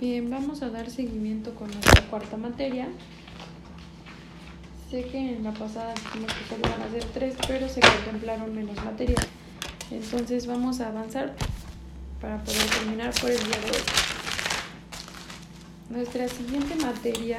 Bien, 0.00 0.30
vamos 0.30 0.62
a 0.62 0.70
dar 0.70 0.88
seguimiento 0.90 1.56
con 1.56 1.68
nuestra 1.72 2.02
cuarta 2.02 2.36
materia. 2.36 2.86
Sé 4.88 5.02
que 5.02 5.34
en 5.34 5.42
la 5.42 5.52
pasada 5.52 5.92
dijimos 5.92 6.32
que 6.34 6.44
solo 6.44 6.62
van 6.62 6.82
a 6.82 7.12
tres, 7.12 7.34
pero 7.48 7.68
se 7.68 7.80
contemplaron 7.80 8.54
menos 8.54 8.76
materias. 8.84 9.26
Entonces 9.90 10.46
vamos 10.46 10.80
a 10.80 10.90
avanzar 10.90 11.34
para 12.20 12.44
poder 12.44 12.62
terminar 12.78 13.12
por 13.20 13.28
el 13.28 13.38
día 13.38 13.58
de 13.58 13.70
hoy. 13.70 13.82
Nuestra 15.90 16.28
siguiente 16.28 16.76
materia 16.76 17.38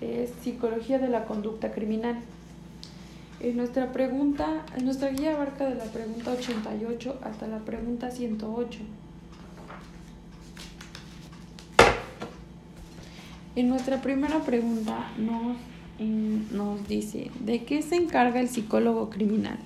es 0.00 0.30
psicología 0.44 1.00
de 1.00 1.08
la 1.08 1.24
conducta 1.24 1.72
criminal. 1.72 2.20
En 3.40 3.56
nuestra 3.56 3.90
pregunta, 3.90 4.64
nuestra 4.84 5.10
guía 5.10 5.34
abarca 5.34 5.68
de 5.68 5.74
la 5.74 5.86
pregunta 5.86 6.30
88 6.30 7.18
hasta 7.24 7.48
la 7.48 7.58
pregunta 7.58 8.12
108. 8.12 8.78
En 13.56 13.70
nuestra 13.70 14.02
primera 14.02 14.40
pregunta 14.44 15.10
nos, 15.16 15.56
nos 16.52 16.86
dice, 16.88 17.30
¿de 17.42 17.64
qué 17.64 17.80
se 17.80 17.96
encarga 17.96 18.38
el 18.38 18.50
psicólogo 18.50 19.08
criminal? 19.08 19.58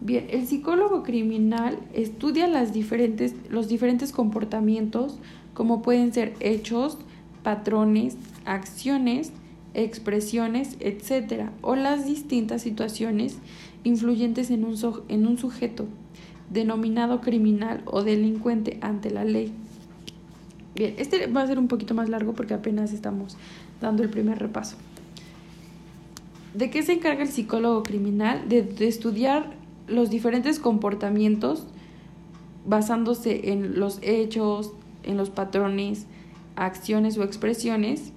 Bien, 0.00 0.26
el 0.28 0.44
psicólogo 0.44 1.04
criminal 1.04 1.78
estudia 1.94 2.48
las 2.48 2.72
diferentes, 2.72 3.36
los 3.48 3.68
diferentes 3.68 4.10
comportamientos, 4.10 5.20
como 5.54 5.82
pueden 5.82 6.12
ser 6.12 6.34
hechos, 6.40 6.98
patrones, 7.44 8.16
acciones, 8.44 9.30
expresiones, 9.74 10.76
etc., 10.80 11.50
o 11.62 11.76
las 11.76 12.06
distintas 12.06 12.62
situaciones 12.62 13.38
influyentes 13.84 14.50
en 14.50 14.64
un, 14.64 14.76
en 15.08 15.28
un 15.28 15.38
sujeto 15.38 15.86
denominado 16.50 17.20
criminal 17.20 17.82
o 17.84 18.02
delincuente 18.02 18.78
ante 18.80 19.10
la 19.10 19.22
ley. 19.22 19.52
Bien, 20.78 20.94
este 20.96 21.26
va 21.26 21.42
a 21.42 21.46
ser 21.48 21.58
un 21.58 21.66
poquito 21.66 21.92
más 21.92 22.08
largo 22.08 22.34
porque 22.34 22.54
apenas 22.54 22.92
estamos 22.92 23.36
dando 23.80 24.04
el 24.04 24.10
primer 24.10 24.38
repaso. 24.38 24.76
¿De 26.54 26.70
qué 26.70 26.84
se 26.84 26.92
encarga 26.92 27.22
el 27.22 27.28
psicólogo 27.28 27.82
criminal? 27.82 28.48
De, 28.48 28.64
estudiar 28.86 29.56
los 29.88 30.08
diferentes 30.08 30.60
comportamientos 30.60 31.66
basándose 32.64 33.50
en 33.50 33.80
los 33.80 33.98
hechos, 34.02 34.72
en 35.02 35.16
los 35.16 35.30
patrones, 35.30 36.06
acciones 36.54 37.18
o 37.18 37.24
expresiones 37.24 38.12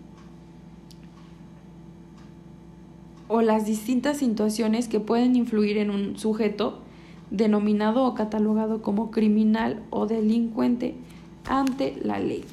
o 3.27 3.41
las 3.41 3.65
distintas 3.65 4.17
situaciones 4.17 4.87
que 4.87 4.99
pueden 4.99 5.35
influir 5.35 5.77
en 5.77 5.89
un 5.89 6.15
sujeto 6.15 6.83
denominado 7.31 8.03
o 8.03 8.13
catalogado 8.13 8.83
como 8.83 9.09
criminal 9.09 9.81
o 9.89 10.05
delincuente 10.05 10.93
ante 11.45 11.97
la 12.03 12.19
ley. 12.19 12.43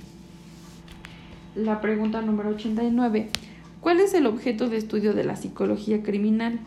La 1.55 1.81
pregunta 1.81 2.21
número 2.21 2.51
89. 2.51 3.31
¿Cuál 3.81 4.01
es 4.01 4.13
el 4.13 4.27
objeto 4.27 4.69
de 4.69 4.77
estudio 4.77 5.15
de 5.15 5.25
la 5.25 5.35
psicología 5.35 6.03
criminal? 6.03 6.61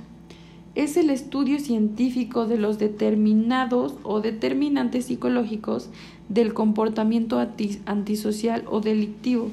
Es 0.73 0.97
el 0.97 1.09
estudio 1.09 1.59
científico 1.59 2.47
de 2.47 2.57
los 2.57 2.79
determinados 2.79 3.95
o 4.03 4.21
determinantes 4.21 5.05
psicológicos 5.05 5.89
del 6.29 6.53
comportamiento 6.53 7.39
antisocial 7.85 8.63
o 8.67 8.81
delictivo. 8.81 9.49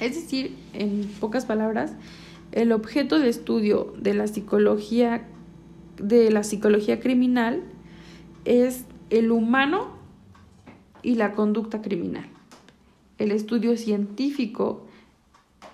Es 0.00 0.16
decir, 0.16 0.54
en 0.72 1.08
pocas 1.20 1.46
palabras, 1.46 1.92
el 2.52 2.72
objeto 2.72 3.20
de 3.20 3.28
estudio 3.28 3.92
de 3.98 4.14
la 4.14 4.26
psicología 4.26 5.26
de 5.96 6.30
la 6.30 6.42
psicología 6.44 7.00
criminal 7.00 7.62
es 8.44 8.84
el 9.10 9.30
humano 9.30 9.88
y 11.02 11.14
la 11.14 11.32
conducta 11.32 11.82
criminal. 11.82 12.37
El 13.18 13.32
estudio 13.32 13.76
científico 13.76 14.86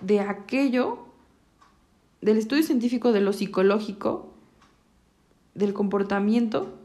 de 0.01 0.19
aquello, 0.19 1.05
del 2.21 2.37
estudio 2.37 2.63
científico 2.63 3.11
de 3.11 3.21
lo 3.21 3.33
psicológico, 3.33 4.33
del 5.53 5.73
comportamiento 5.73 6.77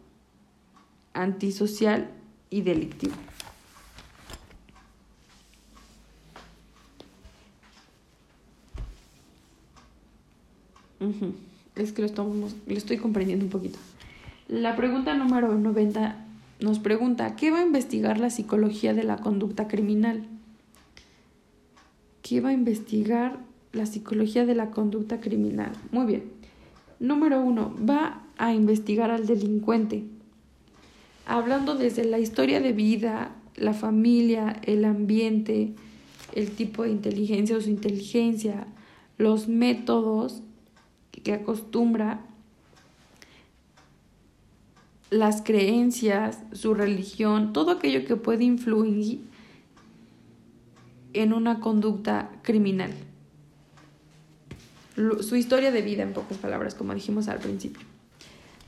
antisocial 1.13 2.11
y 2.51 2.63
delictivo. 2.63 3.15
Es 11.77 11.93
que 11.93 12.03
lo, 12.03 12.07
estamos, 12.07 12.55
lo 12.67 12.77
estoy 12.77 12.99
comprendiendo 12.99 13.45
un 13.47 13.51
poquito. 13.51 13.79
La 14.49 14.77
pregunta 14.77 15.15
número 15.15 15.55
90 15.55 16.27
nos 16.61 16.79
pregunta, 16.79 17.37
¿qué 17.37 17.51
va 17.51 17.61
a 17.61 17.63
investigar 17.63 18.19
la 18.19 18.29
psicología 18.29 18.93
de 18.93 19.05
la 19.05 19.17
conducta 19.17 19.67
criminal? 19.67 20.27
¿Qué 22.31 22.41
va 22.41 22.51
a 22.51 22.53
investigar 22.53 23.41
la 23.73 23.87
psicología 23.87 24.47
de 24.47 24.55
la 24.55 24.71
conducta 24.71 25.21
criminal? 25.21 25.73
Muy 25.91 26.07
bien. 26.07 26.31
Número 27.01 27.41
uno, 27.41 27.75
va 27.77 28.23
a 28.39 28.55
investigar 28.55 29.11
al 29.11 29.27
delincuente. 29.27 30.05
Hablando 31.27 31.75
desde 31.75 32.05
la 32.05 32.21
historia 32.21 32.61
de 32.61 32.73
vida, 32.73 33.35
la 33.57 33.75
familia, 33.75 34.61
el 34.63 34.85
ambiente, 34.85 35.73
el 36.33 36.53
tipo 36.53 36.85
de 36.85 36.91
inteligencia 36.91 37.57
o 37.57 37.61
su 37.61 37.69
inteligencia, 37.69 38.69
los 39.19 39.49
métodos 39.49 40.45
que 41.11 41.33
acostumbra 41.33 42.21
las 45.11 45.43
creencias, 45.43 46.45
su 46.53 46.75
religión, 46.75 47.53
todo 47.53 47.73
aquello 47.73 48.05
que 48.05 48.15
puede 48.15 48.45
influir 48.45 49.30
en 51.13 51.33
una 51.33 51.61
conducta 51.61 52.31
criminal. 52.43 52.93
Su 55.21 55.37
historia 55.37 55.71
de 55.71 55.83
vida, 55.83 56.03
en 56.03 56.13
pocas 56.13 56.39
palabras, 56.39 56.75
como 56.75 56.95
dijimos 56.95 57.29
al 57.29 57.39
principio. 57.39 57.87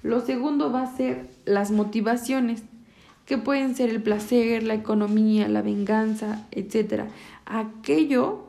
Lo 0.03 0.20
segundo 0.20 0.72
va 0.72 0.82
a 0.82 0.97
ser 0.97 1.28
las 1.44 1.70
motivaciones, 1.70 2.62
que 3.26 3.38
pueden 3.38 3.76
ser 3.76 3.91
el 3.91 4.03
placer, 4.03 4.62
la 4.62 4.75
economía, 4.75 5.48
la 5.48 5.62
venganza, 5.62 6.47
etc. 6.50 7.04
Aquello 7.47 8.48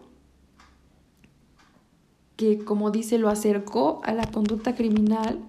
que, 2.35 2.59
como 2.63 2.89
dice, 2.89 3.17
lo 3.17 3.29
acercó 3.29 4.01
a 4.03 4.13
la 4.13 4.25
conducta 4.31 4.75
criminal 4.75 5.39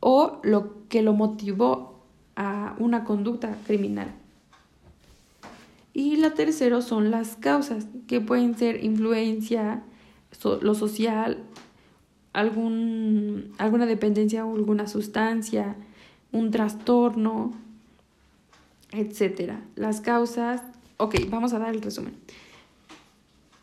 o 0.00 0.40
lo 0.42 0.88
que 0.88 1.02
lo 1.02 1.12
motivó 1.12 2.02
a 2.34 2.74
una 2.78 3.04
conducta 3.04 3.56
criminal. 3.66 4.14
Y 5.98 6.16
la 6.16 6.34
tercera 6.34 6.82
son 6.82 7.10
las 7.10 7.36
causas, 7.36 7.86
que 8.06 8.20
pueden 8.20 8.54
ser 8.54 8.84
influencia, 8.84 9.82
lo 10.60 10.74
social, 10.74 11.42
algún, 12.34 13.54
alguna 13.56 13.86
dependencia 13.86 14.44
o 14.44 14.54
alguna 14.56 14.88
sustancia, 14.88 15.74
un 16.32 16.50
trastorno, 16.50 17.54
etc. 18.92 19.54
Las 19.74 20.02
causas, 20.02 20.60
ok, 20.98 21.14
vamos 21.30 21.54
a 21.54 21.60
dar 21.60 21.74
el 21.74 21.80
resumen. 21.80 22.12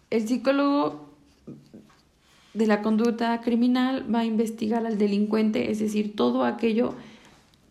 El 0.09 0.27
psicólogo 0.27 1.05
de 2.55 2.65
la 2.65 2.81
conducta 2.81 3.41
criminal 3.41 4.11
va 4.11 4.21
a 4.21 4.25
investigar 4.25 4.87
al 4.87 4.97
delincuente, 4.97 5.69
es 5.69 5.77
decir, 5.77 6.15
todo 6.15 6.45
aquello 6.45 6.95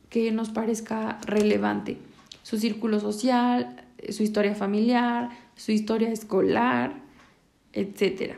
que 0.09 0.31
nos 0.31 0.51
parezca 0.51 1.19
relevante. 1.27 1.99
Su 2.45 2.59
círculo 2.59 3.01
social, 3.01 3.82
su 4.11 4.23
historia 4.23 4.55
familiar, 4.55 5.31
su 5.57 5.73
historia 5.73 6.11
escolar, 6.11 6.95
etc. 7.73 8.37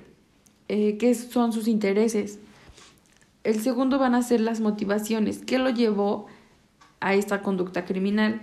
Eh, 0.69 0.97
¿Qué 0.99 1.15
son 1.15 1.53
sus 1.53 1.69
intereses? 1.69 2.39
El 3.43 3.61
segundo 3.61 3.99
van 3.99 4.15
a 4.15 4.23
ser 4.23 4.41
las 4.41 4.61
motivaciones. 4.61 5.39
¿Qué 5.39 5.59
lo 5.59 5.71
llevó 5.71 6.27
a 7.01 7.15
esta 7.15 7.43
conducta 7.43 7.85
criminal? 7.85 8.43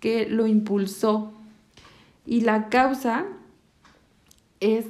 ¿Qué 0.00 0.26
lo 0.28 0.46
impulsó? 0.46 1.32
Y 2.26 2.42
la 2.42 2.68
causa 2.68 3.26
es 4.60 4.86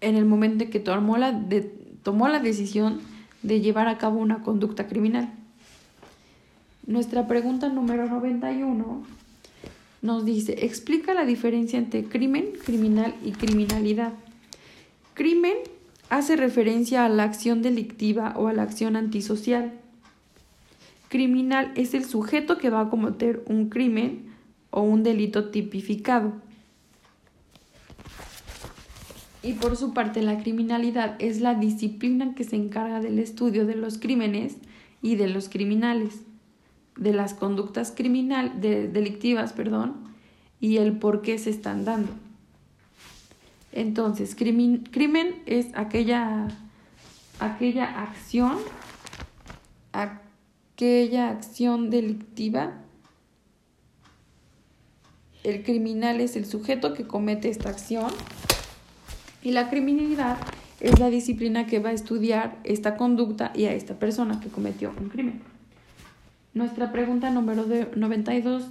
en 0.00 0.16
el 0.16 0.24
momento 0.24 0.64
en 0.64 0.70
que 0.70 0.80
tomó 0.80 1.18
la, 1.18 1.32
de, 1.32 1.62
tomó 2.02 2.28
la 2.28 2.40
decisión 2.40 3.00
de 3.42 3.60
llevar 3.60 3.88
a 3.88 3.98
cabo 3.98 4.18
una 4.18 4.42
conducta 4.42 4.86
criminal. 4.86 5.32
Nuestra 6.86 7.26
pregunta 7.26 7.68
número 7.68 8.06
91 8.06 9.17
nos 10.02 10.24
dice, 10.24 10.64
explica 10.64 11.14
la 11.14 11.24
diferencia 11.24 11.78
entre 11.78 12.04
crimen, 12.04 12.50
criminal 12.64 13.14
y 13.24 13.32
criminalidad. 13.32 14.12
Crimen 15.14 15.56
hace 16.08 16.36
referencia 16.36 17.04
a 17.04 17.08
la 17.08 17.24
acción 17.24 17.62
delictiva 17.62 18.34
o 18.36 18.48
a 18.48 18.52
la 18.52 18.62
acción 18.62 18.96
antisocial. 18.96 19.72
Criminal 21.08 21.72
es 21.74 21.94
el 21.94 22.04
sujeto 22.04 22.58
que 22.58 22.70
va 22.70 22.82
a 22.82 22.90
cometer 22.90 23.42
un 23.46 23.68
crimen 23.68 24.26
o 24.70 24.82
un 24.82 25.02
delito 25.02 25.50
tipificado. 25.50 26.34
Y 29.42 29.54
por 29.54 29.76
su 29.76 29.94
parte, 29.94 30.22
la 30.22 30.38
criminalidad 30.38 31.16
es 31.18 31.40
la 31.40 31.54
disciplina 31.54 32.34
que 32.34 32.44
se 32.44 32.56
encarga 32.56 33.00
del 33.00 33.18
estudio 33.18 33.66
de 33.66 33.76
los 33.76 33.98
crímenes 33.98 34.56
y 35.00 35.16
de 35.16 35.28
los 35.28 35.48
criminales, 35.48 36.20
de 36.98 37.12
las 37.12 37.32
conductas 37.32 37.92
criminal, 37.96 38.60
de, 38.60 38.88
delictivas, 38.88 39.52
perdón, 39.52 39.94
y 40.60 40.78
el 40.78 40.98
por 40.98 41.22
qué 41.22 41.38
se 41.38 41.50
están 41.50 41.84
dando. 41.84 42.12
Entonces, 43.72 44.34
crimen, 44.34 44.84
crimen 44.90 45.42
es 45.46 45.68
aquella, 45.74 46.48
aquella 47.38 48.02
acción, 48.02 48.58
aquella 49.92 51.30
acción 51.30 51.90
delictiva. 51.90 52.82
El 55.44 55.62
criminal 55.62 56.20
es 56.20 56.34
el 56.34 56.44
sujeto 56.44 56.94
que 56.94 57.06
comete 57.06 57.48
esta 57.48 57.70
acción 57.70 58.10
y 59.42 59.52
la 59.52 59.70
criminalidad 59.70 60.36
es 60.80 60.98
la 60.98 61.10
disciplina 61.10 61.66
que 61.66 61.78
va 61.78 61.90
a 61.90 61.92
estudiar 61.92 62.58
esta 62.64 62.96
conducta 62.96 63.52
y 63.54 63.64
a 63.66 63.72
esta 63.72 63.98
persona 63.98 64.40
que 64.40 64.48
cometió 64.48 64.92
un 65.00 65.08
crimen. 65.08 65.57
Nuestra 66.58 66.90
pregunta 66.90 67.30
número 67.30 67.66
92 67.94 68.64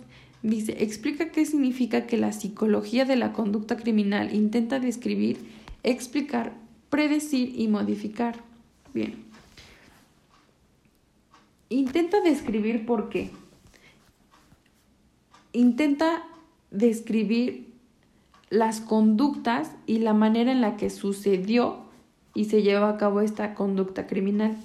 dice, 0.44 0.84
explica 0.84 1.32
qué 1.32 1.46
significa 1.46 2.06
que 2.06 2.18
la 2.18 2.34
psicología 2.34 3.06
de 3.06 3.16
la 3.16 3.32
conducta 3.32 3.78
criminal 3.78 4.36
intenta 4.36 4.82
describir, 4.82 5.38
explicar, 5.84 6.52
predecir 6.90 7.58
y 7.58 7.70
modificar. 7.70 8.44
Bien. 8.94 9.16
Intenta 11.70 12.20
describir 12.20 12.86
por 12.86 13.08
qué. 13.08 13.32
Intenta 15.54 16.24
describir 16.72 17.74
las 18.50 18.82
conductas 18.82 19.72
y 19.86 20.00
la 20.00 20.14
manera 20.14 20.52
en 20.52 20.60
la 20.60 20.76
que 20.76 20.90
sucedió 20.90 21.86
y 22.34 22.46
se 22.46 22.64
lleva 22.64 22.90
a 22.90 22.98
cabo 22.98 23.22
esta 23.22 23.54
conducta 23.54 24.08
criminal. 24.08 24.58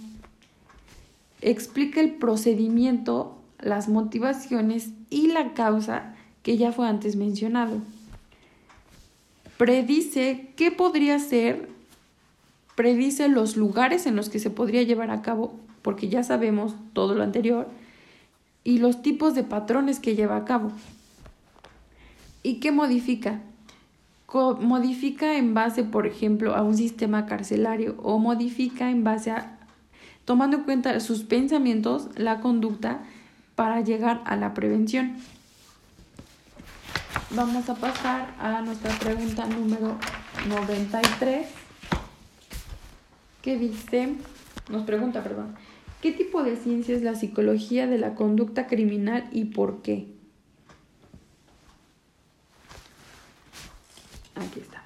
Explica 1.43 2.01
el 2.01 2.15
procedimiento, 2.15 3.37
las 3.59 3.89
motivaciones 3.89 4.91
y 5.11 5.27
la 5.27 5.55
causa 5.55 6.15
que 6.43 6.57
ya 6.57 6.73
fue 6.73 6.89
antes 6.89 7.17
mencionado. 7.17 7.79
Predice 9.59 10.53
qué 10.57 10.71
podría 10.71 11.19
ser, 11.19 11.69
predice 12.77 13.29
los 13.29 13.57
lugares 13.57 14.07
en 14.07 14.17
los 14.17 14.29
que 14.29 14.39
se 14.39 14.51
podría 14.51 14.83
llevar 14.83 15.11
a 15.11 15.23
cabo, 15.23 15.55
porque 15.83 16.09
ya 16.09 16.23
sabemos 16.23 16.75
todo 16.93 17.15
lo 17.15 17.23
anterior, 17.23 17.69
y 18.65 18.79
los 18.79 19.03
tipos 19.03 19.35
de 19.35 19.43
patrones 19.43 19.99
que 19.99 20.15
lleva 20.15 20.37
a 20.37 20.45
cabo. 20.45 20.71
¿Y 22.43 22.55
qué 22.55 22.73
modifica? 22.73 23.41
modifica 24.61 25.37
en 25.37 25.53
base, 25.53 25.85
por 25.85 26.07
ejemplo, 26.07 26.55
a 26.55 26.63
un 26.63 26.75
sistema 26.75 27.27
carcelario 27.27 27.97
o 28.03 28.19
modifica 28.19 28.91
en 28.91 29.05
base 29.05 29.31
a, 29.31 29.59
tomando 30.25 30.59
en 30.59 30.63
cuenta 30.65 30.99
sus 31.01 31.25
pensamientos, 31.25 32.09
la 32.17 32.41
conducta 32.41 33.03
para 33.55 33.81
llegar 33.81 34.23
a 34.25 34.37
la 34.37 34.55
prevención. 34.55 35.17
Vamos 37.31 37.69
a 37.69 37.75
pasar 37.75 38.35
a 38.39 38.61
nuestra 38.63 38.91
pregunta 38.99 39.47
número 39.47 39.97
93, 40.49 41.47
que 43.41 43.59
dice, 43.59 44.15
nos 44.71 44.85
pregunta, 44.85 45.23
perdón, 45.23 45.55
¿qué 46.01 46.13
tipo 46.13 46.43
de 46.43 46.57
ciencia 46.57 46.95
es 46.95 47.03
la 47.03 47.15
psicología 47.15 47.87
de 47.87 47.99
la 47.99 48.15
conducta 48.15 48.67
criminal 48.67 49.29
y 49.33 49.47
por 49.47 49.83
qué? 49.83 50.09
Aquí 54.35 54.61
está. 54.61 54.85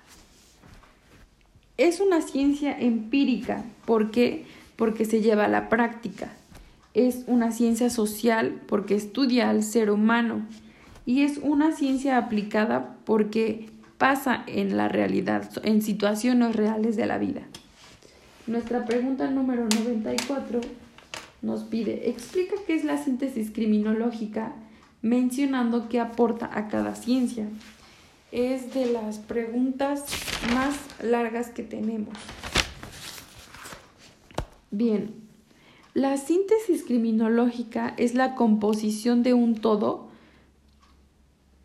Es 1.76 2.00
una 2.00 2.22
ciencia 2.22 2.78
empírica. 2.78 3.64
¿Por 3.84 4.10
qué? 4.10 4.46
Porque 4.76 5.04
se 5.04 5.20
lleva 5.20 5.46
a 5.46 5.48
la 5.48 5.68
práctica. 5.68 6.32
Es 6.94 7.24
una 7.26 7.52
ciencia 7.52 7.90
social 7.90 8.60
porque 8.66 8.94
estudia 8.94 9.50
al 9.50 9.62
ser 9.62 9.90
humano. 9.90 10.46
Y 11.04 11.22
es 11.22 11.38
una 11.38 11.72
ciencia 11.72 12.18
aplicada 12.18 12.96
porque 13.04 13.70
pasa 13.98 14.44
en 14.46 14.76
la 14.76 14.88
realidad, 14.88 15.50
en 15.62 15.82
situaciones 15.82 16.54
reales 16.54 16.96
de 16.96 17.06
la 17.06 17.18
vida. 17.18 17.42
Nuestra 18.46 18.84
pregunta 18.84 19.30
número 19.30 19.66
94 19.74 20.60
nos 21.42 21.64
pide, 21.64 22.10
explica 22.10 22.54
qué 22.66 22.74
es 22.74 22.84
la 22.84 22.98
síntesis 22.98 23.50
criminológica 23.50 24.52
mencionando 25.02 25.88
qué 25.88 26.00
aporta 26.00 26.50
a 26.52 26.68
cada 26.68 26.94
ciencia 26.94 27.46
es 28.32 28.74
de 28.74 28.86
las 28.86 29.18
preguntas 29.18 30.04
más 30.54 30.76
largas 31.02 31.48
que 31.50 31.62
tenemos. 31.62 32.14
Bien, 34.70 35.14
la 35.94 36.16
síntesis 36.16 36.84
criminológica 36.84 37.94
es 37.96 38.14
la 38.14 38.34
composición 38.34 39.22
de 39.22 39.34
un 39.34 39.54
todo 39.54 40.08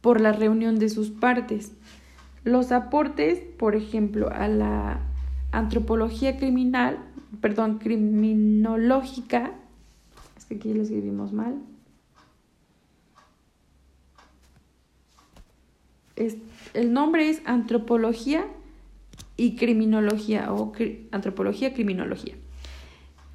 por 0.01 0.21
la 0.21 0.31
reunión 0.31 0.79
de 0.79 0.89
sus 0.89 1.09
partes. 1.09 1.73
Los 2.43 2.71
aportes, 2.71 3.39
por 3.57 3.75
ejemplo, 3.75 4.29
a 4.31 4.47
la 4.47 5.01
antropología 5.51 6.37
criminal, 6.37 6.99
perdón, 7.39 7.77
criminológica, 7.77 9.53
es 10.37 10.45
que 10.45 10.55
aquí 10.55 10.73
lo 10.73 10.83
escribimos 10.83 11.33
mal, 11.33 11.61
el 16.73 16.93
nombre 16.93 17.29
es 17.29 17.41
antropología 17.45 18.45
y 19.37 19.55
criminología 19.55 20.53
o 20.53 20.71
antropología 21.11 21.73
criminología. 21.73 22.35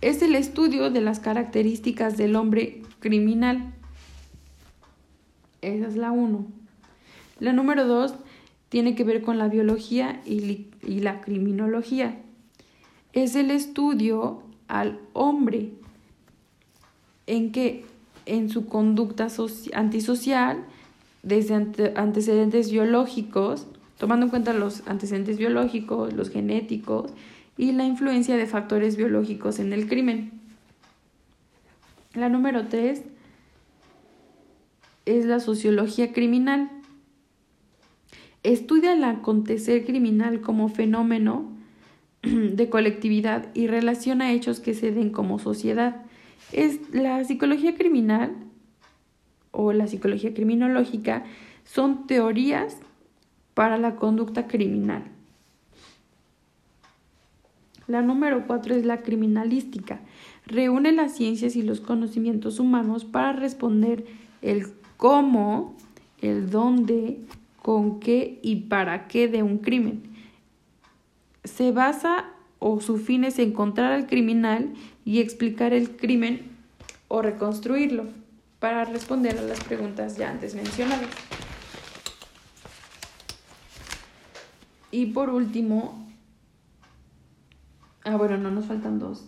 Es 0.01 0.21
el 0.23 0.35
estudio 0.35 0.91
de 0.91 1.01
las 1.01 1.21
características 1.21 2.17
del 2.17 2.37
hombre 2.37 2.83
criminal. 3.01 3.73
Esa 5.63 5.89
es 5.89 5.97
la 5.97 6.13
uno. 6.13 6.47
La 7.41 7.53
número 7.53 7.87
dos 7.87 8.15
tiene 8.69 8.95
que 8.95 9.05
ver 9.05 9.23
con 9.23 9.39
la 9.39 9.49
biología 9.49 10.21
y, 10.27 10.67
y 10.83 11.01
la 11.01 11.21
criminología. 11.21 12.21
Es 13.13 13.37
el 13.37 13.51
estudio 13.51 14.43
al 14.69 15.01
hombre 15.15 15.71
en 17.27 17.53
que 17.53 17.85
en 18.27 18.51
su 18.51 18.67
conducta 18.67 19.29
antisocial 19.73 20.65
desde 21.23 21.55
antecedentes 21.97 22.71
biológicos, 22.71 23.67
tomando 23.99 24.27
en 24.27 24.31
cuenta 24.31 24.53
los 24.53 24.87
antecedentes 24.87 25.39
biológicos, 25.39 26.13
los 26.13 26.31
genéticos 26.31 27.13
y 27.57 27.73
la 27.73 27.85
influencia 27.85 28.37
de 28.37 28.47
factores 28.47 28.97
biológicos 28.97 29.59
en 29.59 29.73
el 29.73 29.89
crimen. 29.89 30.33
La 32.15 32.29
número 32.29 32.67
tres 32.67 33.03
es 35.05 35.25
la 35.25 35.41
sociología 35.41 36.13
criminal. 36.13 36.71
Estudia 38.43 38.93
el 38.93 39.05
acontecer 39.05 39.85
criminal 39.85 40.41
como 40.41 40.69
fenómeno 40.69 41.53
de 42.23 42.69
colectividad 42.69 43.49
y 43.55 43.67
relaciona 43.67 44.33
hechos 44.33 44.61
que 44.61 44.75
se 44.75 44.93
den 44.93 45.11
como 45.11 45.39
sociedad. 45.39 46.05
Es 46.53 46.81
la 46.93 47.25
psicología 47.25 47.75
criminal 47.75 48.37
o 49.51 49.73
la 49.73 49.87
psicología 49.87 50.35
criminológica 50.35 51.25
son 51.65 52.07
teorías 52.07 52.79
para 53.55 53.79
la 53.79 53.97
conducta 53.97 54.47
criminal. 54.47 55.16
La 57.87 58.03
número 58.03 58.47
cuatro 58.47 58.75
es 58.75 58.85
la 58.85 59.03
criminalística. 59.03 60.01
Reúne 60.47 60.93
las 60.93 61.15
ciencias 61.15 61.57
y 61.57 61.63
los 61.63 61.81
conocimientos 61.81 62.59
humanos 62.59 63.05
para 63.05 63.33
responder 63.33 64.05
el 64.43 64.67
cómo, 64.97 65.77
el 66.21 66.51
dónde, 66.51 67.21
con 67.63 68.01
qué 68.01 68.39
y 68.43 68.57
para 68.57 69.09
qué 69.09 69.29
de 69.29 69.43
un 69.43 69.59
crimen. 69.59 70.03
Se 71.45 71.73
basa 71.73 72.27
o 72.59 72.81
su 72.81 72.99
fin 72.99 73.25
es 73.25 73.39
encontrar 73.39 73.93
al 73.93 74.07
criminal 74.07 74.73
y 75.05 75.21
explicar 75.21 75.73
el 75.73 75.97
crimen 75.97 76.51
o 77.09 77.23
reconstruirlo 77.23 78.07
para 78.59 78.85
responder 78.85 79.39
a 79.39 79.43
las 79.43 79.63
preguntas 79.63 80.17
ya 80.17 80.31
antes 80.31 80.55
mencionadas. 80.55 81.09
Y 84.91 85.07
por 85.07 85.31
último, 85.31 86.07
ah 88.07 88.17
bueno, 88.17 88.39
no 88.39 88.51
nos 88.51 88.65
faltan 88.67 88.99
dos. 88.99 89.27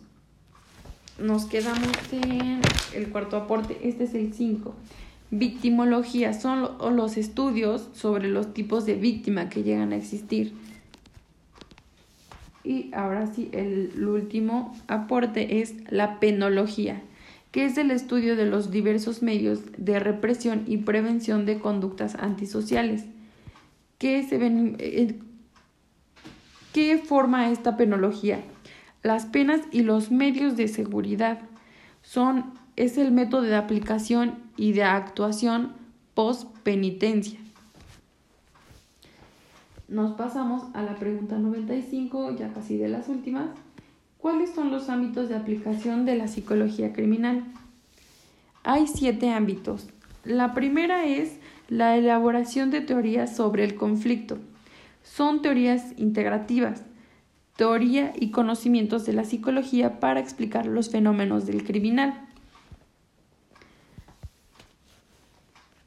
Nos 1.19 1.45
quedamos 1.45 1.91
en 2.13 2.61
el 2.95 3.11
cuarto 3.11 3.37
aporte, 3.37 3.79
este 3.83 4.05
es 4.05 4.15
el 4.15 4.33
5. 4.33 4.75
Victimología 5.31 6.33
son 6.33 6.79
los 6.97 7.17
estudios 7.17 7.89
sobre 7.93 8.29
los 8.29 8.55
tipos 8.55 8.87
de 8.87 8.95
víctima 8.95 9.49
que 9.49 9.63
llegan 9.63 9.93
a 9.93 9.97
existir. 9.97 10.55
Y 12.65 12.91
ahora 12.95 13.27
sí, 13.27 13.51
el 13.53 14.07
último 14.07 14.75
aporte 14.87 15.61
es 15.61 15.75
la 15.91 16.21
penología 16.21 17.03
que 17.51 17.65
es 17.65 17.79
el 17.79 17.91
estudio 17.91 18.37
de 18.37 18.47
los 18.47 18.71
diversos 18.71 19.23
medios 19.23 19.61
de 19.77 19.99
represión 19.99 20.65
y 20.67 20.79
prevención 20.79 21.47
de 21.47 21.59
conductas 21.59 22.15
antisociales. 22.15 23.05
¿Qué, 23.99 24.23
se 24.23 24.39
ven, 24.39 24.77
eh, 24.79 25.19
¿Qué 26.73 26.99
forma 26.99 27.51
esta 27.51 27.77
penología? 27.77 28.41
Las 29.03 29.27
penas 29.27 29.61
y 29.71 29.83
los 29.83 30.11
medios 30.11 30.57
de 30.57 30.69
seguridad 30.69 31.41
son, 32.03 32.53
es 32.77 32.99
el 32.99 33.13
método 33.13 33.43
de 33.43 33.57
aplicación 33.57 34.35
y 34.57 34.73
de 34.73 34.83
actuación 34.85 35.73
post 36.15 36.49
penitencia. 36.63 37.39
nos 39.89 40.13
pasamos 40.17 40.65
a 40.75 40.83
la 40.83 40.97
pregunta 40.97 41.39
95, 41.39 42.37
ya 42.37 42.53
casi 42.53 42.77
de 42.77 42.89
las 42.89 43.09
últimas. 43.09 43.49
¿Cuáles 44.19 44.51
son 44.51 44.71
los 44.71 44.91
ámbitos 44.91 45.29
de 45.29 45.37
aplicación 45.37 46.05
de 46.05 46.17
la 46.17 46.29
psicología 46.29 46.93
criminal? 46.93 47.45
Hay 48.65 48.87
siete 48.87 49.31
ámbitos. 49.31 49.89
La 50.25 50.53
primera 50.53 51.07
es 51.07 51.39
la 51.69 51.97
elaboración 51.97 52.71
de 52.71 52.81
teorías 52.81 53.35
sobre 53.35 53.65
el 53.65 53.77
conflicto. 53.77 54.39
Son 55.05 55.41
teorías 55.41 55.95
integrativas, 55.97 56.83
teoría 57.59 58.13
y 58.15 58.31
conocimientos 58.31 59.05
de 59.05 59.13
la 59.13 59.25
psicología 59.25 59.99
para 59.99 60.21
explicar 60.21 60.65
los 60.65 60.91
fenómenos 60.91 61.45
del 61.45 61.65
criminal. 61.65 62.25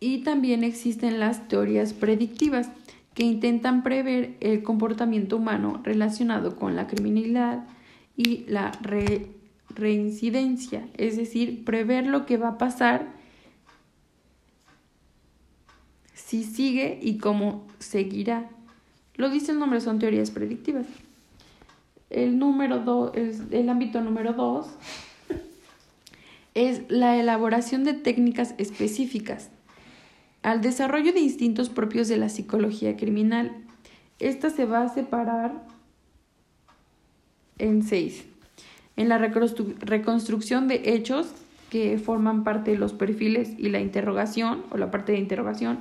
Y 0.01 0.18
también 0.18 0.66
existen 0.66 1.22
las 1.22 1.48
teorías 1.48 1.94
predictivas, 1.94 2.70
que 3.13 3.24
intentan 3.24 3.84
prever 3.84 4.36
el 4.42 4.63
comportamiento 4.63 5.38
humano 5.38 5.80
relacionado 5.82 6.58
con 6.58 6.75
la 6.75 6.88
criminalidad 6.88 7.66
y 8.18 8.44
la 8.48 8.74
reincidencia, 9.70 10.86
es 10.98 11.16
decir, 11.16 11.63
prever 11.63 12.06
lo 12.06 12.25
que 12.25 12.36
va 12.36 12.50
a 12.50 12.58
pasar 12.58 13.13
si 16.13 16.44
sigue 16.44 17.00
y 17.01 17.18
cómo 17.18 17.66
seguirá. 17.80 18.50
Lo 19.16 19.30
dice 19.30 19.54
el 19.54 19.60
nombre, 19.60 19.80
son 19.80 20.00
teorías 20.00 20.32
predictivas. 20.32 20.88
El, 22.12 22.38
número 22.38 23.12
el 23.13 23.70
ámbito 23.70 24.01
número 24.01 24.34
dos 24.34 24.68
es 26.53 26.82
la 26.89 27.18
elaboración 27.18 27.84
de 27.86 27.94
técnicas 27.94 28.53
específicas 28.58 29.50
al 30.44 30.62
desarrollo 30.62 31.13
de 31.13 31.22
instintos 31.22 31.70
propios 31.70 32.08
de 32.08 32.18
la 32.18 32.30
psicología 32.30 32.98
criminal. 32.98 33.56
Esta 34.20 34.50
se 34.50 34.65
va 34.65 34.84
a 34.84 34.89
separar 34.89 35.63
en 37.58 37.84
seis. 37.84 38.25
En 38.98 39.08
la 39.08 39.18
reconstrucción 39.18 40.68
de 40.68 40.82
hechos 40.94 41.34
que 41.70 41.98
forman 41.98 42.44
parte 42.44 42.72
de 42.72 42.77
los 42.77 42.91
perfiles 42.94 43.53
y 43.58 43.70
la 43.70 43.80
interrogación 43.80 44.63
o 44.72 44.77
la 44.77 44.91
parte 44.91 45.13
de 45.13 45.20
interrogación, 45.20 45.80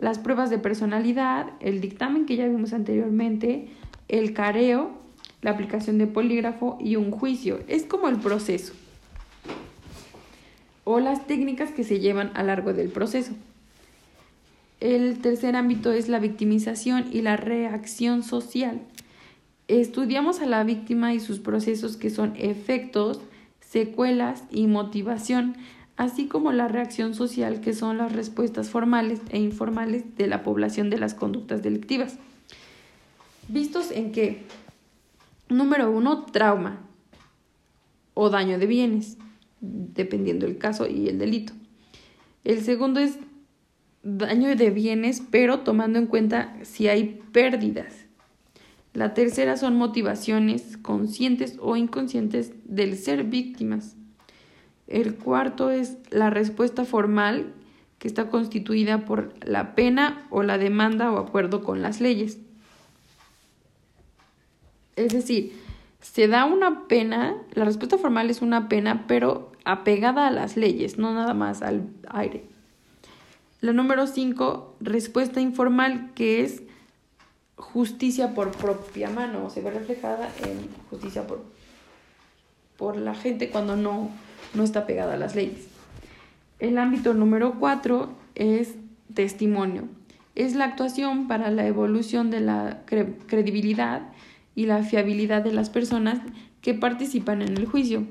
las 0.00 0.18
pruebas 0.18 0.50
de 0.50 0.58
personalidad, 0.58 1.50
el 1.60 1.80
dictamen 1.80 2.26
que 2.26 2.36
ya 2.36 2.48
vimos 2.48 2.72
anteriormente, 2.72 3.68
el 4.08 4.32
careo, 4.32 5.01
la 5.42 5.50
aplicación 5.50 5.98
de 5.98 6.06
polígrafo 6.06 6.78
y 6.80 6.96
un 6.96 7.10
juicio. 7.10 7.60
Es 7.68 7.84
como 7.84 8.08
el 8.08 8.16
proceso 8.16 8.72
o 10.84 11.00
las 11.00 11.26
técnicas 11.26 11.70
que 11.70 11.84
se 11.84 12.00
llevan 12.00 12.30
a 12.34 12.42
largo 12.42 12.72
del 12.72 12.88
proceso. 12.88 13.32
El 14.80 15.18
tercer 15.18 15.54
ámbito 15.54 15.92
es 15.92 16.08
la 16.08 16.18
victimización 16.18 17.06
y 17.12 17.22
la 17.22 17.36
reacción 17.36 18.22
social. 18.22 18.80
Estudiamos 19.68 20.40
a 20.40 20.46
la 20.46 20.64
víctima 20.64 21.14
y 21.14 21.20
sus 21.20 21.38
procesos 21.38 21.96
que 21.96 22.10
son 22.10 22.34
efectos, 22.36 23.20
secuelas 23.60 24.42
y 24.50 24.66
motivación, 24.66 25.56
así 25.96 26.26
como 26.26 26.50
la 26.52 26.66
reacción 26.66 27.14
social 27.14 27.60
que 27.60 27.74
son 27.74 27.98
las 27.98 28.12
respuestas 28.12 28.70
formales 28.70 29.20
e 29.30 29.38
informales 29.38 30.16
de 30.16 30.26
la 30.26 30.42
población 30.42 30.90
de 30.90 30.98
las 30.98 31.14
conductas 31.14 31.62
delictivas. 31.62 32.18
Vistos 33.46 33.92
en 33.92 34.10
que, 34.10 34.42
número 35.52 35.90
uno, 35.90 36.24
trauma 36.26 36.80
o 38.14 38.30
daño 38.30 38.58
de 38.58 38.66
bienes, 38.66 39.18
dependiendo 39.60 40.46
del 40.46 40.58
caso 40.58 40.86
y 40.86 41.08
el 41.08 41.18
delito. 41.18 41.52
El 42.44 42.60
segundo 42.62 43.00
es 43.00 43.18
daño 44.02 44.54
de 44.56 44.70
bienes, 44.70 45.22
pero 45.30 45.60
tomando 45.60 45.98
en 45.98 46.06
cuenta 46.06 46.56
si 46.62 46.88
hay 46.88 47.20
pérdidas. 47.32 48.06
La 48.92 49.14
tercera 49.14 49.56
son 49.56 49.76
motivaciones 49.76 50.76
conscientes 50.76 51.56
o 51.60 51.76
inconscientes 51.76 52.52
del 52.64 52.96
ser 52.96 53.24
víctimas. 53.24 53.96
El 54.86 55.14
cuarto 55.14 55.70
es 55.70 55.96
la 56.10 56.28
respuesta 56.28 56.84
formal 56.84 57.54
que 57.98 58.08
está 58.08 58.28
constituida 58.28 59.04
por 59.06 59.32
la 59.46 59.74
pena 59.74 60.26
o 60.28 60.42
la 60.42 60.58
demanda 60.58 61.10
o 61.10 61.18
acuerdo 61.18 61.62
con 61.62 61.80
las 61.80 62.00
leyes. 62.00 62.38
Es 64.96 65.12
decir, 65.12 65.52
se 66.00 66.28
da 66.28 66.44
una 66.44 66.86
pena, 66.88 67.36
la 67.54 67.64
respuesta 67.64 67.96
formal 67.96 68.28
es 68.30 68.42
una 68.42 68.68
pena, 68.68 69.06
pero 69.06 69.52
apegada 69.64 70.26
a 70.26 70.30
las 70.30 70.56
leyes, 70.56 70.98
no 70.98 71.14
nada 71.14 71.34
más 71.34 71.62
al 71.62 71.88
aire. 72.10 72.44
La 73.60 73.72
número 73.72 74.06
5, 74.06 74.76
respuesta 74.80 75.40
informal, 75.40 76.10
que 76.14 76.42
es 76.42 76.62
justicia 77.54 78.34
por 78.34 78.50
propia 78.50 79.08
mano, 79.08 79.48
se 79.50 79.60
ve 79.60 79.70
reflejada 79.70 80.28
en 80.44 80.68
justicia 80.90 81.26
por, 81.26 81.44
por 82.76 82.96
la 82.96 83.14
gente 83.14 83.50
cuando 83.50 83.76
no, 83.76 84.10
no 84.54 84.64
está 84.64 84.84
pegada 84.84 85.14
a 85.14 85.16
las 85.16 85.36
leyes. 85.36 85.68
El 86.58 86.76
ámbito 86.78 87.14
número 87.14 87.54
4 87.60 88.12
es 88.34 88.74
testimonio. 89.14 89.84
Es 90.34 90.54
la 90.54 90.64
actuación 90.64 91.28
para 91.28 91.50
la 91.50 91.66
evolución 91.66 92.30
de 92.30 92.40
la 92.40 92.82
credibilidad 92.86 94.02
y 94.54 94.66
la 94.66 94.82
fiabilidad 94.82 95.42
de 95.42 95.52
las 95.52 95.70
personas 95.70 96.20
que 96.60 96.74
participan 96.74 97.42
en 97.42 97.56
el 97.56 97.66
juicio. 97.66 98.06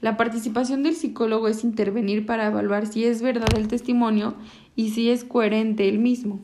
La 0.00 0.16
participación 0.16 0.82
del 0.82 0.96
psicólogo 0.96 1.48
es 1.48 1.62
intervenir 1.62 2.24
para 2.24 2.46
evaluar 2.46 2.86
si 2.86 3.04
es 3.04 3.20
verdad 3.20 3.48
el 3.56 3.68
testimonio 3.68 4.34
y 4.74 4.90
si 4.90 5.10
es 5.10 5.24
coherente 5.24 5.88
el 5.88 5.98
mismo. 5.98 6.40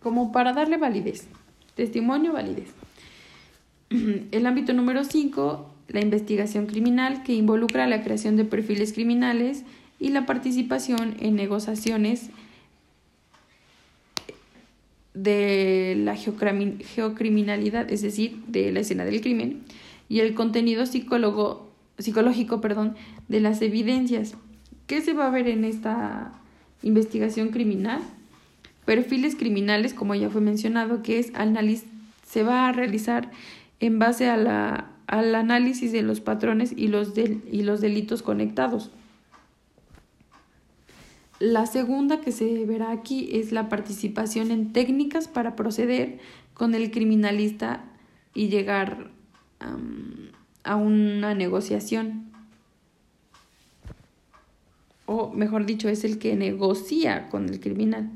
Como 0.00 0.30
para 0.30 0.52
darle 0.52 0.76
validez. 0.76 1.26
Testimonio, 1.74 2.32
validez. 2.32 2.72
El 4.30 4.46
ámbito 4.46 4.72
número 4.72 5.04
5, 5.04 5.70
la 5.88 6.00
investigación 6.00 6.66
criminal, 6.66 7.22
que 7.22 7.34
involucra 7.34 7.86
la 7.86 8.02
creación 8.02 8.36
de 8.36 8.44
perfiles 8.44 8.92
criminales 8.92 9.64
y 10.00 10.08
la 10.08 10.26
participación 10.26 11.16
en 11.20 11.36
negociaciones 11.36 12.30
de 15.16 15.94
la 15.96 16.14
geocriminalidad, 16.14 17.90
es 17.90 18.02
decir, 18.02 18.36
de 18.46 18.70
la 18.70 18.80
escena 18.80 19.04
del 19.04 19.22
crimen, 19.22 19.62
y 20.08 20.20
el 20.20 20.34
contenido 20.34 20.84
psicólogo, 20.84 21.72
psicológico 21.98 22.60
perdón, 22.60 22.94
de 23.28 23.40
las 23.40 23.62
evidencias. 23.62 24.34
¿Qué 24.86 25.00
se 25.00 25.14
va 25.14 25.26
a 25.26 25.30
ver 25.30 25.48
en 25.48 25.64
esta 25.64 26.32
investigación 26.82 27.48
criminal? 27.48 28.00
Perfiles 28.84 29.34
criminales, 29.34 29.94
como 29.94 30.14
ya 30.14 30.28
fue 30.28 30.42
mencionado, 30.42 31.02
que 31.02 31.18
es 31.18 31.32
se 32.28 32.42
va 32.42 32.68
a 32.68 32.72
realizar 32.72 33.30
en 33.80 33.98
base 33.98 34.28
a 34.28 34.36
la, 34.36 34.90
al 35.06 35.34
análisis 35.34 35.92
de 35.92 36.02
los 36.02 36.20
patrones 36.20 36.72
y 36.76 36.88
los, 36.88 37.14
y 37.16 37.62
los 37.62 37.80
delitos 37.80 38.22
conectados. 38.22 38.90
La 41.38 41.66
segunda 41.66 42.22
que 42.22 42.32
se 42.32 42.64
verá 42.64 42.90
aquí 42.90 43.28
es 43.32 43.52
la 43.52 43.68
participación 43.68 44.50
en 44.50 44.72
técnicas 44.72 45.28
para 45.28 45.54
proceder 45.54 46.18
con 46.54 46.74
el 46.74 46.90
criminalista 46.90 47.84
y 48.32 48.48
llegar 48.48 49.10
a 50.64 50.76
una 50.76 51.34
negociación. 51.34 52.32
O 55.04 55.30
mejor 55.30 55.66
dicho, 55.66 55.90
es 55.90 56.04
el 56.04 56.18
que 56.18 56.36
negocia 56.36 57.28
con 57.28 57.48
el 57.48 57.60
criminal. 57.60 58.10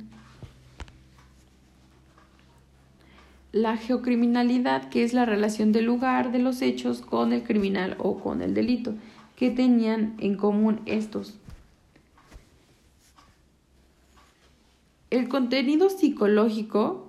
La 3.53 3.77
geocriminalidad, 3.77 4.89
que 4.89 5.05
es 5.05 5.13
la 5.13 5.27
relación 5.27 5.73
del 5.73 5.85
lugar 5.85 6.33
de 6.33 6.39
los 6.39 6.63
hechos 6.63 7.03
con 7.03 7.33
el 7.33 7.43
criminal 7.43 7.97
o 7.99 8.19
con 8.19 8.41
el 8.41 8.55
delito. 8.55 8.95
que 9.37 9.51
tenían 9.51 10.17
en 10.19 10.37
común 10.37 10.83
estos? 10.85 11.40
El 15.11 15.29
contenido 15.29 15.91
psicológico 15.91 17.09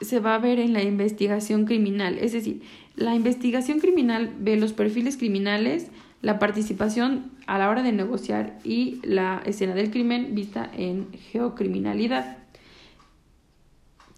se 0.00 0.20
va 0.20 0.34
a 0.34 0.38
ver 0.38 0.58
en 0.58 0.72
la 0.72 0.82
investigación 0.82 1.66
criminal. 1.66 2.16
Es 2.18 2.32
decir, 2.32 2.62
la 2.96 3.14
investigación 3.14 3.78
criminal 3.78 4.34
ve 4.38 4.56
los 4.56 4.72
perfiles 4.72 5.18
criminales, 5.18 5.88
la 6.22 6.38
participación 6.38 7.30
a 7.46 7.58
la 7.58 7.68
hora 7.68 7.82
de 7.82 7.92
negociar 7.92 8.58
y 8.64 9.00
la 9.02 9.42
escena 9.44 9.74
del 9.74 9.90
crimen 9.90 10.34
vista 10.34 10.70
en 10.74 11.12
geocriminalidad. 11.30 12.38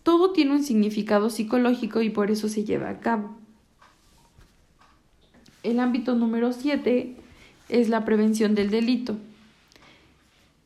Todo 0.04 0.32
tiene 0.32 0.52
un 0.52 0.62
significado 0.62 1.28
psicológico 1.28 2.02
y 2.02 2.10
por 2.10 2.30
eso 2.30 2.48
se 2.48 2.64
lleva 2.64 2.88
a 2.88 3.00
cabo. 3.00 3.36
El 5.64 5.80
ámbito 5.80 6.14
número 6.14 6.52
7 6.52 7.16
es 7.68 7.88
la 7.88 8.04
prevención 8.04 8.54
del 8.54 8.70
delito 8.70 9.16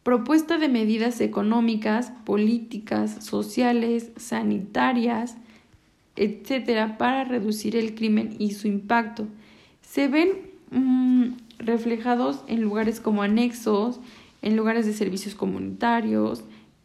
propuesta 0.09 0.57
de 0.57 0.71
medidas 0.71 1.21
económicas, 1.21 2.13
políticas, 2.25 3.23
sociales, 3.23 4.11
sanitarias, 4.17 5.37
etcétera, 6.17 6.97
para 6.97 7.25
reducir 7.25 7.77
el 7.77 7.95
crimen 7.95 8.35
y 8.39 8.53
su 8.53 8.69
impacto. 8.69 9.27
Se 9.83 10.09
ven 10.09 10.31
mm, 10.71 11.33
reflejados 11.59 12.43
en 12.47 12.63
lugares 12.63 13.01
como 13.01 13.23
anexos, 13.23 14.01
en 14.41 14.57
lugares 14.57 14.87
de 14.87 14.95
servicios 14.95 15.35
comunitarios, 15.35 16.43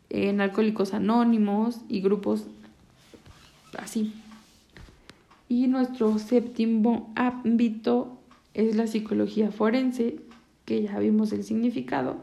en 0.10 0.42
alcohólicos 0.42 0.94
anónimos 0.94 1.80
y 1.88 2.02
grupos 2.02 2.46
así. 3.78 4.12
Y 5.48 5.68
nuestro 5.68 6.20
séptimo 6.20 7.14
ámbito 7.16 8.18
es 8.54 8.76
la 8.76 8.86
psicología 8.86 9.50
forense, 9.50 10.18
que 10.66 10.82
ya 10.84 11.00
vimos 11.00 11.32
el 11.32 11.46
significado. 11.46 12.18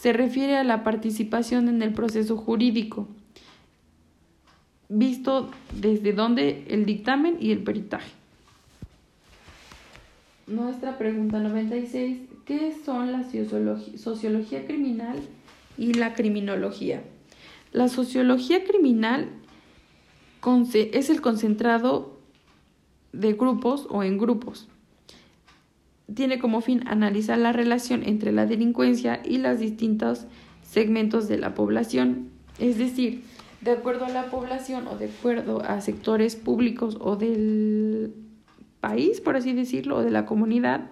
Se 0.00 0.14
refiere 0.14 0.56
a 0.56 0.64
la 0.64 0.82
participación 0.82 1.68
en 1.68 1.82
el 1.82 1.92
proceso 1.92 2.38
jurídico, 2.38 3.06
visto 4.88 5.50
desde 5.78 6.14
donde 6.14 6.64
el 6.68 6.86
dictamen 6.86 7.36
y 7.38 7.50
el 7.50 7.62
peritaje. 7.62 8.10
Nuestra 10.46 10.96
pregunta 10.96 11.38
96, 11.38 12.16
¿qué 12.46 12.74
son 12.82 13.12
la 13.12 13.24
sociología 13.98 14.64
criminal 14.64 15.18
y 15.76 15.92
la 15.92 16.14
criminología? 16.14 17.02
La 17.72 17.88
sociología 17.88 18.64
criminal 18.64 19.28
es 20.72 21.10
el 21.10 21.20
concentrado 21.20 22.16
de 23.12 23.34
grupos 23.34 23.86
o 23.90 24.02
en 24.02 24.16
grupos. 24.16 24.66
Tiene 26.14 26.38
como 26.38 26.60
fin 26.60 26.86
analizar 26.86 27.38
la 27.38 27.52
relación 27.52 28.02
entre 28.04 28.32
la 28.32 28.46
delincuencia 28.46 29.20
y 29.24 29.38
los 29.38 29.58
distintos 29.58 30.26
segmentos 30.62 31.28
de 31.28 31.38
la 31.38 31.54
población, 31.54 32.30
es 32.58 32.78
decir, 32.78 33.24
de 33.60 33.72
acuerdo 33.72 34.06
a 34.06 34.08
la 34.08 34.26
población 34.30 34.86
o 34.86 34.96
de 34.96 35.06
acuerdo 35.06 35.62
a 35.62 35.80
sectores 35.80 36.36
públicos 36.36 36.96
o 37.00 37.16
del 37.16 38.14
país, 38.80 39.20
por 39.20 39.36
así 39.36 39.52
decirlo, 39.52 39.98
o 39.98 40.02
de 40.02 40.10
la 40.10 40.26
comunidad, 40.26 40.90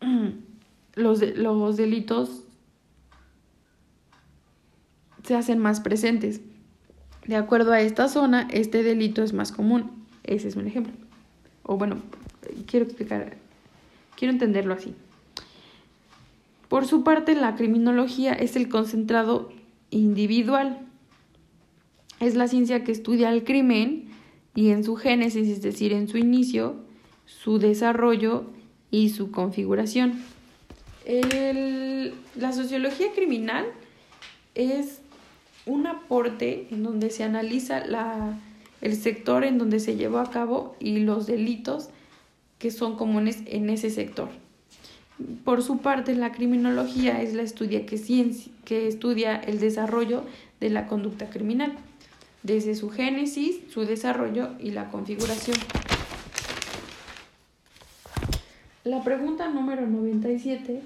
los, 0.94 1.20
los 1.36 1.76
delitos 1.76 2.44
se 5.24 5.34
hacen 5.34 5.58
más 5.58 5.80
presentes. 5.80 6.40
De 7.26 7.36
acuerdo 7.36 7.72
a 7.72 7.80
esta 7.80 8.08
zona, 8.08 8.48
este 8.50 8.82
delito 8.82 9.22
es 9.22 9.32
más 9.32 9.52
común. 9.52 10.06
Ese 10.22 10.48
es 10.48 10.56
un 10.56 10.66
ejemplo. 10.66 10.92
O 11.62 11.78
bueno, 11.78 12.02
quiero 12.66 12.86
explicar, 12.86 13.36
quiero 14.16 14.32
entenderlo 14.32 14.74
así. 14.74 14.94
Por 16.68 16.86
su 16.86 17.04
parte, 17.04 17.34
la 17.34 17.54
criminología 17.56 18.32
es 18.32 18.56
el 18.56 18.68
concentrado 18.68 19.52
individual. 19.90 20.80
Es 22.20 22.34
la 22.34 22.48
ciencia 22.48 22.84
que 22.84 22.92
estudia 22.92 23.30
el 23.30 23.44
crimen 23.44 24.08
y 24.54 24.70
en 24.70 24.84
su 24.84 24.96
génesis, 24.96 25.48
es 25.48 25.62
decir, 25.62 25.92
en 25.92 26.08
su 26.08 26.18
inicio, 26.18 26.76
su 27.26 27.58
desarrollo 27.58 28.46
y 28.90 29.10
su 29.10 29.30
configuración. 29.30 30.22
la 31.06 32.52
sociología 32.52 33.12
criminal 33.14 33.66
es 34.54 35.00
un 35.66 35.86
aporte 35.86 36.68
en 36.70 36.82
donde 36.82 37.10
se 37.10 37.24
analiza 37.24 37.84
la, 37.86 38.38
el 38.80 38.96
sector 38.96 39.44
en 39.44 39.58
donde 39.58 39.80
se 39.80 39.96
llevó 39.96 40.18
a 40.18 40.30
cabo 40.30 40.76
y 40.78 40.98
los 40.98 41.26
delitos 41.26 41.88
que 42.64 42.70
son 42.70 42.96
comunes 42.96 43.42
en 43.44 43.68
ese 43.68 43.90
sector. 43.90 44.30
Por 45.44 45.62
su 45.62 45.80
parte, 45.80 46.14
la 46.14 46.32
criminología 46.32 47.20
es 47.20 47.34
la 47.34 47.42
estudia 47.42 47.84
que, 47.84 48.00
que 48.64 48.88
estudia 48.88 49.36
el 49.36 49.60
desarrollo 49.60 50.24
de 50.60 50.70
la 50.70 50.86
conducta 50.86 51.28
criminal, 51.28 51.74
desde 52.42 52.74
su 52.74 52.88
génesis, 52.88 53.56
su 53.68 53.82
desarrollo 53.82 54.52
y 54.58 54.70
la 54.70 54.88
configuración. 54.90 55.58
La 58.84 59.04
pregunta 59.04 59.50
número 59.50 59.86
97 59.86 60.80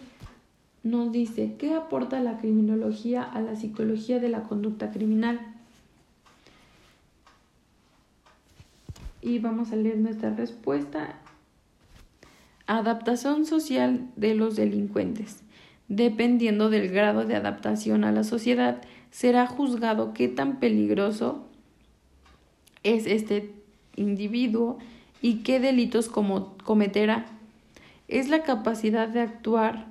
nos 0.83 1.13
dice, 1.13 1.55
¿qué 1.61 1.75
aporta 1.75 2.19
la 2.19 2.39
criminología 2.39 3.23
a 3.23 3.41
la 3.41 3.55
psicología 3.55 4.19
de 4.19 4.31
la 4.31 4.43
conducta 4.43 4.91
criminal? 4.91 5.39
Y 9.23 9.38
vamos 9.38 9.71
a 9.71 9.77
leer 9.77 9.99
nuestra 9.99 10.35
respuesta. 10.35 11.21
Adaptación 12.68 13.46
social 13.46 14.11
de 14.16 14.35
los 14.35 14.54
delincuentes. 14.54 15.42
Dependiendo 15.88 16.68
del 16.68 16.90
grado 16.90 17.24
de 17.24 17.35
adaptación 17.35 18.04
a 18.04 18.12
la 18.12 18.24
sociedad, 18.24 18.83
será 19.11 19.46
juzgado 19.46 20.12
qué 20.12 20.28
tan 20.28 20.61
peligroso 20.61 21.46
es 22.83 23.07
este 23.07 23.54
individuo 23.96 24.78
y 25.22 25.37
qué 25.37 25.61
delitos 25.61 26.11
como 26.11 26.59
cometerá. 26.59 27.24
Es 28.07 28.28
la 28.28 28.42
capacidad 28.42 29.09
de 29.09 29.22
actuar 29.22 29.87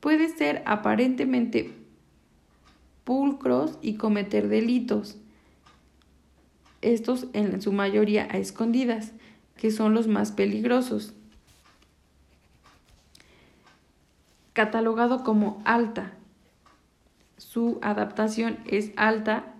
puede 0.00 0.28
ser 0.28 0.62
aparentemente 0.66 1.72
pulcros 3.04 3.78
y 3.80 3.94
cometer 3.94 4.48
delitos, 4.48 5.16
estos 6.82 7.28
en 7.32 7.62
su 7.62 7.72
mayoría 7.72 8.28
a 8.30 8.36
escondidas, 8.36 9.12
que 9.58 9.70
son 9.70 9.92
los 9.92 10.06
más 10.08 10.32
peligrosos. 10.32 11.12
Catalogado 14.54 15.22
como 15.22 15.60
alta, 15.64 16.12
su 17.36 17.78
adaptación 17.82 18.58
es 18.66 18.92
alta, 18.96 19.54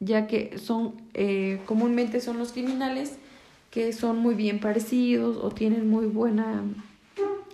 ya 0.00 0.26
que 0.26 0.58
son 0.58 0.94
eh, 1.12 1.60
comúnmente 1.66 2.20
son 2.20 2.38
los 2.38 2.52
criminales 2.52 3.18
que 3.70 3.92
son 3.92 4.18
muy 4.18 4.34
bien 4.34 4.58
parecidos 4.58 5.36
o 5.36 5.50
tienen 5.50 5.88
muy 5.88 6.06
buena 6.06 6.62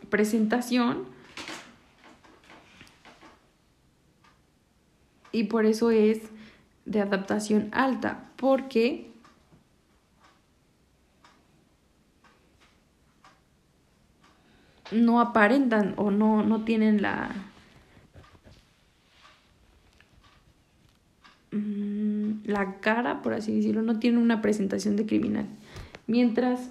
presentación 0.08 1.04
y 5.32 5.44
por 5.44 5.66
eso 5.66 5.90
es 5.90 6.22
de 6.86 7.02
adaptación 7.02 7.68
alta, 7.72 8.30
porque 8.36 9.10
no 14.92 15.20
aparentan 15.20 15.94
o 15.96 16.10
no, 16.10 16.42
no 16.42 16.64
tienen 16.64 17.02
la 17.02 17.30
mm, 21.52 22.44
la 22.44 22.76
cara, 22.80 23.22
por 23.22 23.34
así 23.34 23.54
decirlo, 23.56 23.82
no 23.82 23.98
tienen 23.98 24.20
una 24.20 24.42
presentación 24.42 24.96
de 24.96 25.06
criminal. 25.06 25.46
Mientras 26.06 26.70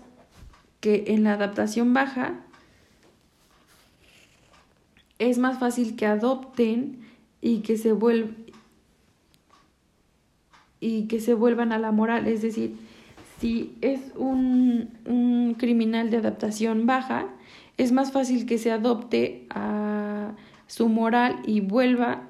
que 0.80 1.06
en 1.08 1.24
la 1.24 1.34
adaptación 1.34 1.94
baja 1.94 2.36
es 5.20 5.38
más 5.38 5.60
fácil 5.60 5.96
que 5.96 6.06
adopten 6.06 7.00
y 7.42 7.60
que 7.60 7.78
se 7.78 7.92
vuelvan 7.92 8.36
y 10.80 11.08
que 11.08 11.20
se 11.20 11.34
vuelvan 11.34 11.72
a 11.72 11.80
la 11.80 11.92
moral. 11.92 12.28
Es 12.28 12.42
decir, 12.42 12.76
si 13.40 13.76
es 13.82 14.00
un, 14.16 14.92
un 15.06 15.56
criminal 15.58 16.12
de 16.12 16.18
adaptación 16.18 16.86
baja, 16.86 17.28
es 17.78 17.92
más 17.92 18.12
fácil 18.12 18.46
que 18.46 18.58
se 18.58 18.72
adopte 18.72 19.46
a 19.50 20.34
su 20.68 20.90
moral 20.90 21.42
y 21.46 21.62
vuelva 21.62 22.24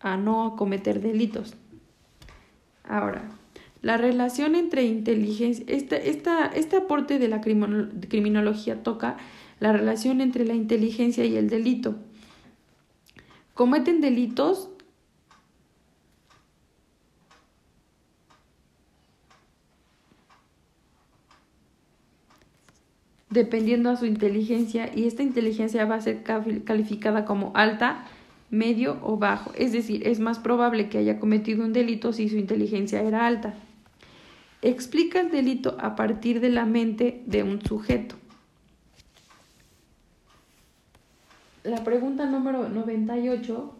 a 0.00 0.16
no 0.16 0.56
cometer 0.56 1.00
delitos. 1.00 1.54
Ahora, 2.84 3.30
la 3.80 3.96
relación 3.96 4.54
entre 4.54 4.84
inteligencia, 4.84 5.64
este, 5.68 6.10
esta, 6.10 6.46
este 6.46 6.76
aporte 6.76 7.18
de 7.18 7.28
la 7.28 7.40
criminología 7.40 8.82
toca 8.82 9.16
la 9.60 9.72
relación 9.72 10.20
entre 10.20 10.44
la 10.44 10.54
inteligencia 10.54 11.24
y 11.24 11.36
el 11.36 11.48
delito. 11.48 11.96
Cometen 13.54 14.00
delitos 14.00 14.70
dependiendo 23.32 23.90
a 23.90 23.96
su 23.96 24.06
inteligencia 24.06 24.90
y 24.94 25.06
esta 25.06 25.22
inteligencia 25.22 25.84
va 25.86 25.96
a 25.96 26.00
ser 26.00 26.22
calificada 26.22 27.24
como 27.24 27.52
alta, 27.54 28.04
medio 28.50 28.98
o 29.02 29.16
bajo. 29.16 29.52
Es 29.56 29.72
decir, 29.72 30.06
es 30.06 30.20
más 30.20 30.38
probable 30.38 30.88
que 30.88 30.98
haya 30.98 31.18
cometido 31.18 31.64
un 31.64 31.72
delito 31.72 32.12
si 32.12 32.28
su 32.28 32.36
inteligencia 32.36 33.00
era 33.02 33.26
alta. 33.26 33.54
Explica 34.60 35.20
el 35.20 35.30
delito 35.30 35.76
a 35.80 35.96
partir 35.96 36.40
de 36.40 36.50
la 36.50 36.66
mente 36.66 37.22
de 37.26 37.42
un 37.42 37.64
sujeto. 37.64 38.14
La 41.64 41.82
pregunta 41.84 42.26
número 42.26 42.68
98. 42.68 43.74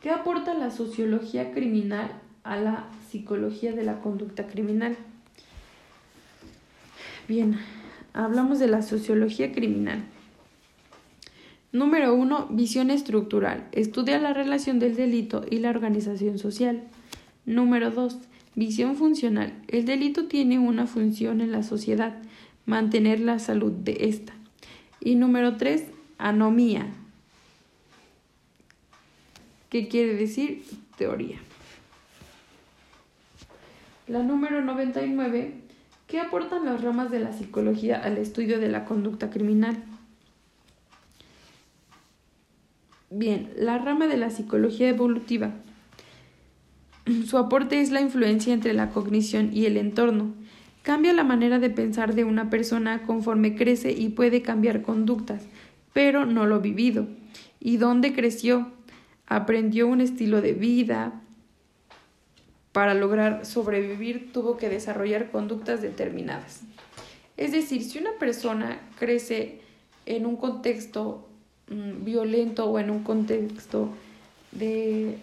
¿Qué 0.00 0.10
aporta 0.10 0.54
la 0.54 0.70
sociología 0.70 1.52
criminal 1.52 2.12
a 2.44 2.56
la 2.56 2.86
psicología 3.08 3.72
de 3.72 3.82
la 3.82 4.00
conducta 4.00 4.46
criminal? 4.46 4.96
Bien, 7.26 7.58
hablamos 8.14 8.58
de 8.58 8.68
la 8.68 8.80
sociología 8.80 9.52
criminal. 9.52 10.04
Número 11.72 12.14
1. 12.14 12.46
Visión 12.50 12.90
estructural. 12.90 13.66
Estudia 13.72 14.18
la 14.20 14.32
relación 14.32 14.78
del 14.78 14.94
delito 14.94 15.44
y 15.50 15.58
la 15.58 15.70
organización 15.70 16.38
social. 16.38 16.84
Número 17.44 17.90
2. 17.90 18.16
Visión 18.54 18.94
funcional. 18.94 19.52
El 19.66 19.84
delito 19.84 20.26
tiene 20.26 20.60
una 20.60 20.86
función 20.86 21.40
en 21.40 21.50
la 21.50 21.64
sociedad, 21.64 22.16
mantener 22.64 23.18
la 23.18 23.40
salud 23.40 23.72
de 23.72 23.96
ésta. 24.08 24.32
Y 25.00 25.16
número 25.16 25.56
3. 25.56 25.84
Anomía. 26.16 26.86
¿Qué 29.68 29.88
quiere 29.88 30.14
decir 30.14 30.62
teoría? 30.96 31.38
La 34.06 34.22
número 34.22 34.60
99. 34.62 35.63
¿Qué 36.06 36.20
aportan 36.20 36.66
las 36.66 36.82
ramas 36.82 37.10
de 37.10 37.20
la 37.20 37.32
psicología 37.32 37.96
al 37.96 38.18
estudio 38.18 38.60
de 38.60 38.68
la 38.68 38.84
conducta 38.84 39.30
criminal? 39.30 39.82
Bien, 43.10 43.50
la 43.56 43.78
rama 43.78 44.06
de 44.06 44.16
la 44.16 44.30
psicología 44.30 44.88
evolutiva. 44.88 45.52
Su 47.26 47.38
aporte 47.38 47.80
es 47.80 47.90
la 47.90 48.00
influencia 48.00 48.52
entre 48.52 48.74
la 48.74 48.90
cognición 48.90 49.50
y 49.52 49.66
el 49.66 49.76
entorno. 49.76 50.34
Cambia 50.82 51.12
la 51.12 51.24
manera 51.24 51.58
de 51.58 51.70
pensar 51.70 52.14
de 52.14 52.24
una 52.24 52.50
persona 52.50 53.02
conforme 53.02 53.54
crece 53.54 53.92
y 53.92 54.10
puede 54.10 54.42
cambiar 54.42 54.82
conductas, 54.82 55.46
pero 55.92 56.26
no 56.26 56.44
lo 56.44 56.60
vivido. 56.60 57.06
¿Y 57.60 57.78
dónde 57.78 58.12
creció? 58.12 58.68
Aprendió 59.26 59.86
un 59.86 60.02
estilo 60.02 60.42
de 60.42 60.52
vida, 60.52 61.22
para 62.74 62.92
lograr 62.92 63.46
sobrevivir 63.46 64.32
tuvo 64.32 64.56
que 64.56 64.68
desarrollar 64.68 65.30
conductas 65.30 65.80
determinadas. 65.80 66.62
Es 67.36 67.52
decir, 67.52 67.84
si 67.84 68.00
una 68.00 68.10
persona 68.18 68.80
crece 68.98 69.60
en 70.06 70.26
un 70.26 70.36
contexto 70.36 71.28
mm, 71.68 72.02
violento 72.02 72.66
o 72.66 72.80
en 72.80 72.90
un 72.90 73.04
contexto 73.04 73.90
de 74.50 75.18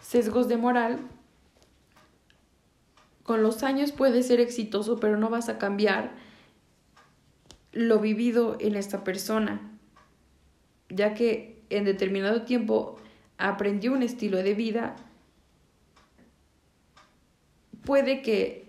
sesgos 0.00 0.46
de 0.46 0.56
moral, 0.56 1.00
con 3.24 3.42
los 3.42 3.64
años 3.64 3.90
puede 3.90 4.22
ser 4.22 4.38
exitoso, 4.38 5.00
pero 5.00 5.16
no 5.16 5.30
vas 5.30 5.48
a 5.48 5.58
cambiar 5.58 6.12
lo 7.72 7.98
vivido 7.98 8.56
en 8.60 8.76
esta 8.76 9.02
persona, 9.02 9.60
ya 10.90 11.14
que 11.14 11.60
en 11.70 11.84
determinado 11.84 12.42
tiempo 12.42 13.00
aprendió 13.36 13.92
un 13.92 14.04
estilo 14.04 14.36
de 14.44 14.54
vida 14.54 14.94
puede 17.88 18.20
que 18.20 18.66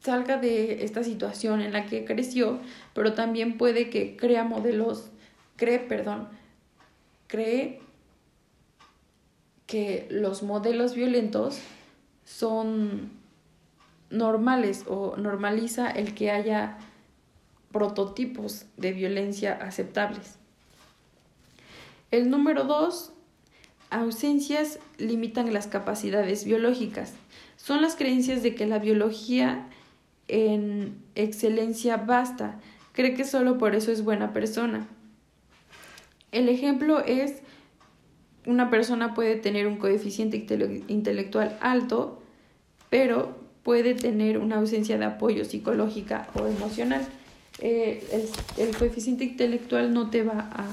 salga 0.00 0.36
de 0.36 0.84
esta 0.84 1.02
situación 1.02 1.62
en 1.62 1.72
la 1.72 1.86
que 1.86 2.04
creció, 2.04 2.60
pero 2.92 3.14
también 3.14 3.56
puede 3.56 3.88
que 3.88 4.14
crea 4.14 4.44
modelos, 4.44 5.08
cree, 5.56 5.78
perdón, 5.78 6.28
cree 7.28 7.80
que 9.66 10.06
los 10.10 10.42
modelos 10.42 10.94
violentos 10.94 11.60
son 12.26 13.10
normales 14.10 14.84
o 14.86 15.16
normaliza 15.16 15.90
el 15.90 16.12
que 16.12 16.30
haya 16.30 16.76
prototipos 17.72 18.66
de 18.76 18.92
violencia 18.92 19.54
aceptables. 19.54 20.36
El 22.10 22.28
número 22.28 22.64
dos, 22.64 23.14
ausencias 23.88 24.78
limitan 24.98 25.54
las 25.54 25.68
capacidades 25.68 26.44
biológicas 26.44 27.14
son 27.62 27.80
las 27.80 27.94
creencias 27.94 28.42
de 28.42 28.56
que 28.56 28.66
la 28.66 28.80
biología 28.80 29.68
en 30.26 30.96
excelencia 31.14 31.96
basta, 31.96 32.58
cree 32.90 33.14
que 33.14 33.24
solo 33.24 33.56
por 33.56 33.76
eso 33.76 33.92
es 33.92 34.02
buena 34.02 34.32
persona. 34.32 34.88
El 36.32 36.48
ejemplo 36.48 37.04
es 37.04 37.34
una 38.46 38.68
persona 38.68 39.14
puede 39.14 39.36
tener 39.36 39.68
un 39.68 39.76
coeficiente 39.76 40.44
intelectual 40.88 41.56
alto, 41.60 42.20
pero 42.90 43.36
puede 43.62 43.94
tener 43.94 44.38
una 44.38 44.56
ausencia 44.56 44.98
de 44.98 45.04
apoyo 45.04 45.44
psicológica 45.44 46.26
o 46.34 46.48
emocional. 46.48 47.06
Eh, 47.60 48.28
el, 48.58 48.76
coeficiente 48.76 49.22
intelectual 49.22 49.94
no 49.94 50.10
te 50.10 50.24
va 50.24 50.50
a, 50.52 50.66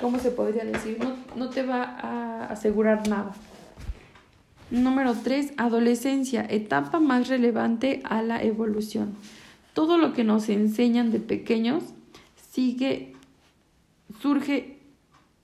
¿cómo 0.00 0.18
se 0.18 0.30
podría 0.30 0.64
decir? 0.64 0.98
No, 0.98 1.16
no 1.36 1.50
te 1.50 1.64
va 1.64 1.82
a 1.82 2.46
asegurar 2.46 3.06
nada. 3.06 3.34
Número 4.70 5.14
3. 5.14 5.52
Adolescencia, 5.58 6.44
etapa 6.48 6.98
más 6.98 7.28
relevante 7.28 8.00
a 8.04 8.22
la 8.22 8.42
evolución. 8.42 9.14
Todo 9.74 9.96
lo 9.96 10.12
que 10.12 10.24
nos 10.24 10.48
enseñan 10.48 11.12
de 11.12 11.20
pequeños 11.20 11.84
sigue, 12.50 13.14
surge 14.20 14.78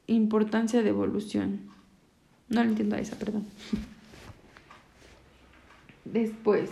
importancia 0.09 0.83
de 0.83 0.89
evolución. 0.89 1.61
No 2.49 2.65
lo 2.65 2.71
entiendo 2.71 2.97
a 2.97 2.99
esa, 2.99 3.17
perdón. 3.17 3.47
Después, 6.05 6.69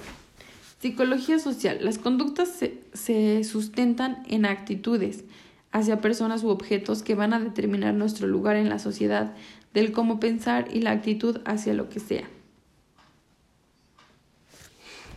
psicología 0.81 1.39
social. 1.39 1.79
Las 1.83 1.99
conductas 1.99 2.49
se, 2.49 2.83
se 2.93 3.45
sustentan 3.45 4.25
en 4.27 4.45
actitudes 4.45 5.25
hacia 5.71 6.01
personas 6.01 6.43
u 6.43 6.49
objetos 6.49 7.05
que 7.05 7.15
van 7.15 7.33
a 7.33 7.39
determinar 7.39 7.95
nuestro 7.95 8.27
lugar 8.27 8.57
en 8.57 8.69
la 8.69 8.81
sociedad, 8.81 9.37
del 9.73 9.93
cómo 9.93 10.19
pensar 10.19 10.67
y 10.75 10.81
la 10.81 10.91
actitud 10.91 11.39
hacia 11.45 11.75
lo 11.75 11.89
que 11.89 12.01
sea. 12.01 12.25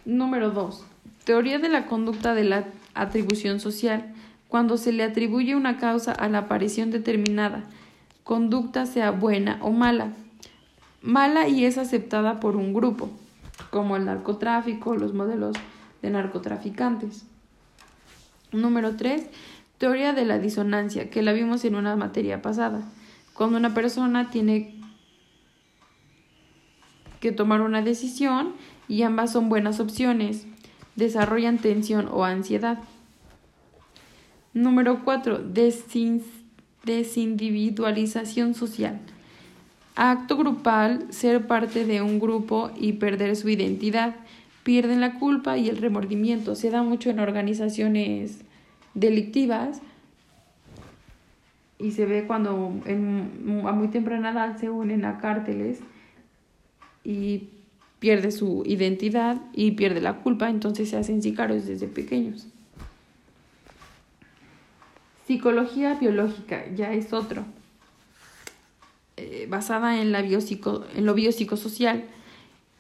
Número 0.05 0.51
2. 0.51 0.83
Teoría 1.23 1.59
de 1.59 1.69
la 1.69 1.85
conducta 1.85 2.33
de 2.33 2.43
la 2.43 2.65
atribución 2.93 3.61
social. 3.61 4.13
Cuando 4.49 4.75
se 4.75 4.91
le 4.91 5.03
atribuye 5.03 5.55
una 5.55 5.77
causa 5.77 6.11
a 6.11 6.27
la 6.27 6.39
aparición 6.39 6.91
determinada, 6.91 7.63
conducta 8.25 8.85
sea 8.85 9.11
buena 9.11 9.59
o 9.61 9.71
mala. 9.71 10.11
Mala 11.01 11.47
y 11.47 11.63
es 11.63 11.77
aceptada 11.77 12.41
por 12.41 12.57
un 12.57 12.73
grupo, 12.73 13.09
como 13.71 13.95
el 13.95 14.03
narcotráfico, 14.03 14.95
los 14.95 15.13
modelos 15.13 15.55
de 16.01 16.09
narcotraficantes. 16.09 17.25
Número 18.51 18.97
3. 18.97 19.25
Teoría 19.77 20.11
de 20.11 20.25
la 20.25 20.37
disonancia, 20.37 21.09
que 21.09 21.21
la 21.21 21.31
vimos 21.31 21.63
en 21.63 21.75
una 21.75 21.95
materia 21.95 22.41
pasada. 22.41 22.81
Cuando 23.33 23.57
una 23.57 23.73
persona 23.73 24.29
tiene 24.29 24.82
que 27.23 27.31
tomar 27.31 27.61
una 27.61 27.81
decisión 27.81 28.51
y 28.89 29.03
ambas 29.03 29.31
son 29.31 29.47
buenas 29.47 29.79
opciones. 29.79 30.45
Desarrollan 30.97 31.57
tensión 31.57 32.09
o 32.11 32.25
ansiedad. 32.25 32.79
Número 34.53 35.05
4. 35.05 35.39
Desindividualización 36.83 38.55
social. 38.55 38.99
Acto 39.95 40.35
grupal, 40.35 41.05
ser 41.11 41.47
parte 41.47 41.85
de 41.85 42.01
un 42.01 42.19
grupo 42.19 42.71
y 42.77 42.91
perder 42.93 43.37
su 43.37 43.47
identidad. 43.47 44.17
Pierden 44.63 44.99
la 44.99 45.17
culpa 45.17 45.57
y 45.57 45.69
el 45.69 45.77
remordimiento. 45.77 46.55
Se 46.55 46.71
da 46.71 46.83
mucho 46.83 47.09
en 47.09 47.21
organizaciones 47.21 48.41
delictivas 48.95 49.81
y 51.79 51.91
se 51.91 52.05
ve 52.05 52.25
cuando 52.27 52.51
a 52.53 53.71
muy 53.71 53.87
temprana 53.87 54.31
edad 54.31 54.57
se 54.57 54.69
unen 54.69 55.05
a 55.05 55.19
cárteles 55.19 55.79
y 57.03 57.49
pierde 57.99 58.31
su 58.31 58.63
identidad 58.65 59.41
y 59.53 59.71
pierde 59.71 60.01
la 60.01 60.17
culpa, 60.17 60.49
entonces 60.49 60.89
se 60.89 60.97
hacen 60.97 61.21
sicarios 61.21 61.65
desde 61.65 61.87
pequeños. 61.87 62.47
Psicología 65.25 65.93
biológica 65.95 66.65
ya 66.75 66.91
es 66.91 67.13
otro, 67.13 67.45
eh, 69.15 69.47
basada 69.49 70.01
en, 70.01 70.11
la 70.11 70.19
en 70.19 71.05
lo 71.05 71.13
biopsicosocial, 71.13 72.03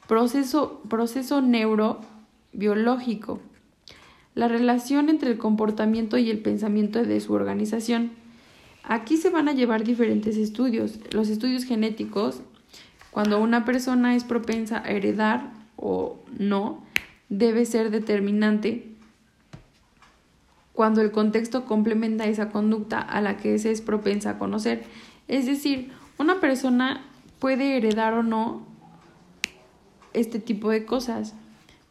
proceso, 0.07 0.81
proceso 0.89 1.41
neurobiológico, 1.41 3.39
la 4.35 4.49
relación 4.49 5.09
entre 5.09 5.31
el 5.31 5.37
comportamiento 5.37 6.17
y 6.17 6.29
el 6.29 6.39
pensamiento 6.39 7.01
de 7.03 7.21
su 7.21 7.33
organización. 7.33 8.11
Aquí 8.83 9.15
se 9.15 9.29
van 9.29 9.47
a 9.47 9.53
llevar 9.53 9.85
diferentes 9.85 10.35
estudios, 10.35 10.99
los 11.13 11.29
estudios 11.29 11.63
genéticos, 11.63 12.41
cuando 13.13 13.39
una 13.39 13.63
persona 13.63 14.15
es 14.15 14.23
propensa 14.23 14.79
a 14.79 14.89
heredar 14.89 15.51
o 15.75 16.19
no, 16.37 16.83
debe 17.29 17.65
ser 17.65 17.91
determinante 17.91 18.87
cuando 20.73 21.01
el 21.01 21.11
contexto 21.11 21.65
complementa 21.65 22.25
esa 22.25 22.49
conducta 22.49 22.99
a 22.99 23.21
la 23.21 23.37
que 23.37 23.59
se 23.59 23.69
es 23.69 23.81
propensa 23.81 24.31
a 24.31 24.39
conocer. 24.39 24.83
Es 25.27 25.45
decir, 25.45 25.91
una 26.17 26.39
persona 26.39 27.05
puede 27.37 27.77
heredar 27.77 28.15
o 28.15 28.23
no 28.23 28.65
este 30.13 30.39
tipo 30.39 30.71
de 30.71 30.83
cosas, 30.83 31.35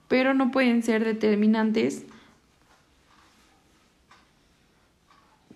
pero 0.09 0.35
no 0.35 0.51
pueden 0.51 0.83
ser 0.83 1.05
determinantes 1.05 2.05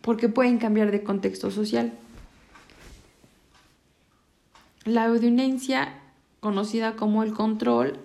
porque 0.01 0.29
pueden 0.29 0.59
cambiar 0.59 0.93
de 0.93 1.03
contexto 1.03 1.51
social. 1.51 1.93
La 4.87 5.07
audiencia, 5.07 5.95
conocida 6.39 6.95
como 6.95 7.25
el 7.25 7.33
control, 7.33 7.99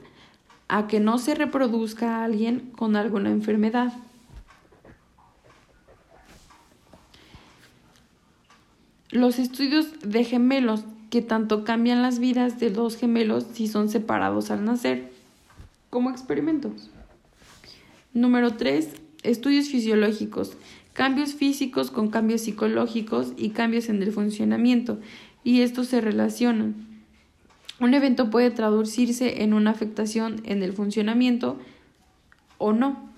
a 0.68 0.88
que 0.88 1.00
no 1.00 1.20
se 1.20 1.36
reproduzca 1.36 2.18
a 2.18 2.24
alguien 2.24 2.72
con 2.76 2.96
alguna 2.96 3.30
enfermedad. 3.30 3.94
Los 9.12 9.38
estudios 9.38 10.00
de 10.00 10.24
gemelos 10.24 10.84
que 11.12 11.22
tanto 11.22 11.66
cambian 11.66 12.02
las 12.02 12.18
vidas 12.18 12.60
de 12.60 12.72
dos 12.72 12.98
gemelos 12.98 13.46
si 13.54 13.68
son 13.68 13.88
separados 13.88 14.50
al 14.50 14.66
nacer, 14.66 15.12
como 15.92 16.10
experimentos. 16.10 16.90
Número 18.12 18.56
3. 18.56 18.90
Estudios 19.22 19.68
fisiológicos. 19.68 20.58
cambios 20.94 21.36
físicos 21.36 21.92
con 21.92 22.10
cambios 22.10 22.42
psicológicos 22.42 23.34
y 23.38 23.52
cambios 23.52 23.88
en 23.88 24.02
el 24.04 24.12
funcionamiento, 24.12 25.00
y 25.44 25.62
estos 25.62 25.88
se 25.88 26.02
relacionan. 26.02 26.76
Un 27.80 27.94
evento 27.94 28.30
puede 28.30 28.52
traducirse 28.52 29.42
en 29.42 29.54
una 29.54 29.72
afectación 29.72 30.42
en 30.46 30.62
el 30.62 30.74
funcionamiento 30.74 31.58
o 32.58 32.74
no. 32.74 33.10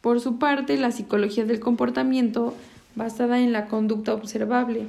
Por 0.00 0.20
su 0.20 0.38
parte, 0.38 0.76
la 0.76 0.90
psicología 0.90 1.44
del 1.44 1.60
comportamiento, 1.60 2.54
basada 2.94 3.40
en 3.40 3.52
la 3.52 3.66
conducta 3.66 4.14
observable, 4.14 4.86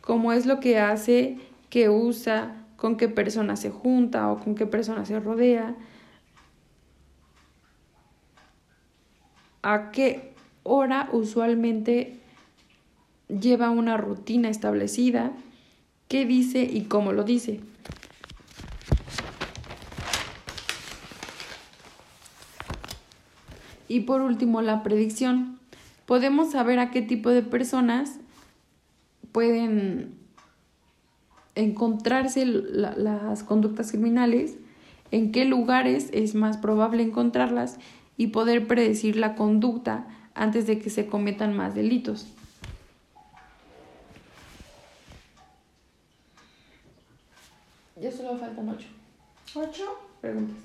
como 0.00 0.32
es 0.32 0.46
lo 0.46 0.60
que 0.60 0.78
hace, 0.78 1.38
que 1.70 1.88
usa, 1.88 2.54
con 2.76 2.96
qué 2.96 3.08
persona 3.08 3.56
se 3.56 3.70
junta 3.70 4.30
o 4.30 4.38
con 4.38 4.54
qué 4.54 4.64
persona 4.64 5.04
se 5.04 5.18
rodea, 5.20 5.74
a 9.62 9.90
qué 9.90 10.34
hora 10.68 11.08
usualmente 11.12 12.18
lleva 13.28 13.70
una 13.70 13.96
rutina 13.96 14.48
establecida, 14.48 15.32
qué 16.08 16.24
dice 16.24 16.62
y 16.62 16.82
cómo 16.82 17.12
lo 17.12 17.24
dice. 17.24 17.60
Y 23.88 24.00
por 24.00 24.20
último, 24.20 24.60
la 24.62 24.82
predicción. 24.82 25.58
Podemos 26.06 26.52
saber 26.52 26.78
a 26.78 26.90
qué 26.90 27.02
tipo 27.02 27.30
de 27.30 27.42
personas 27.42 28.18
pueden 29.32 30.14
encontrarse 31.54 32.46
las 32.46 33.42
conductas 33.42 33.90
criminales, 33.90 34.56
en 35.10 35.32
qué 35.32 35.44
lugares 35.44 36.08
es 36.12 36.34
más 36.34 36.56
probable 36.58 37.02
encontrarlas 37.02 37.78
y 38.16 38.28
poder 38.28 38.66
predecir 38.66 39.16
la 39.16 39.34
conducta 39.34 40.06
antes 40.38 40.68
de 40.68 40.78
que 40.78 40.88
se 40.88 41.06
cometan 41.06 41.56
más 41.56 41.74
delitos. 41.74 42.28
Ya 48.00 48.12
solo 48.12 48.38
faltan 48.38 48.68
ocho. 48.68 48.86
¿Ocho? 49.54 49.84
Preguntas. 50.20 50.56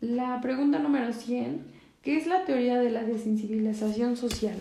La 0.00 0.40
pregunta 0.40 0.80
número 0.80 1.12
100, 1.12 1.64
¿qué 2.02 2.16
es 2.16 2.26
la 2.26 2.44
teoría 2.44 2.78
de 2.80 2.90
la 2.90 3.04
desensibilización 3.04 4.16
social? 4.16 4.58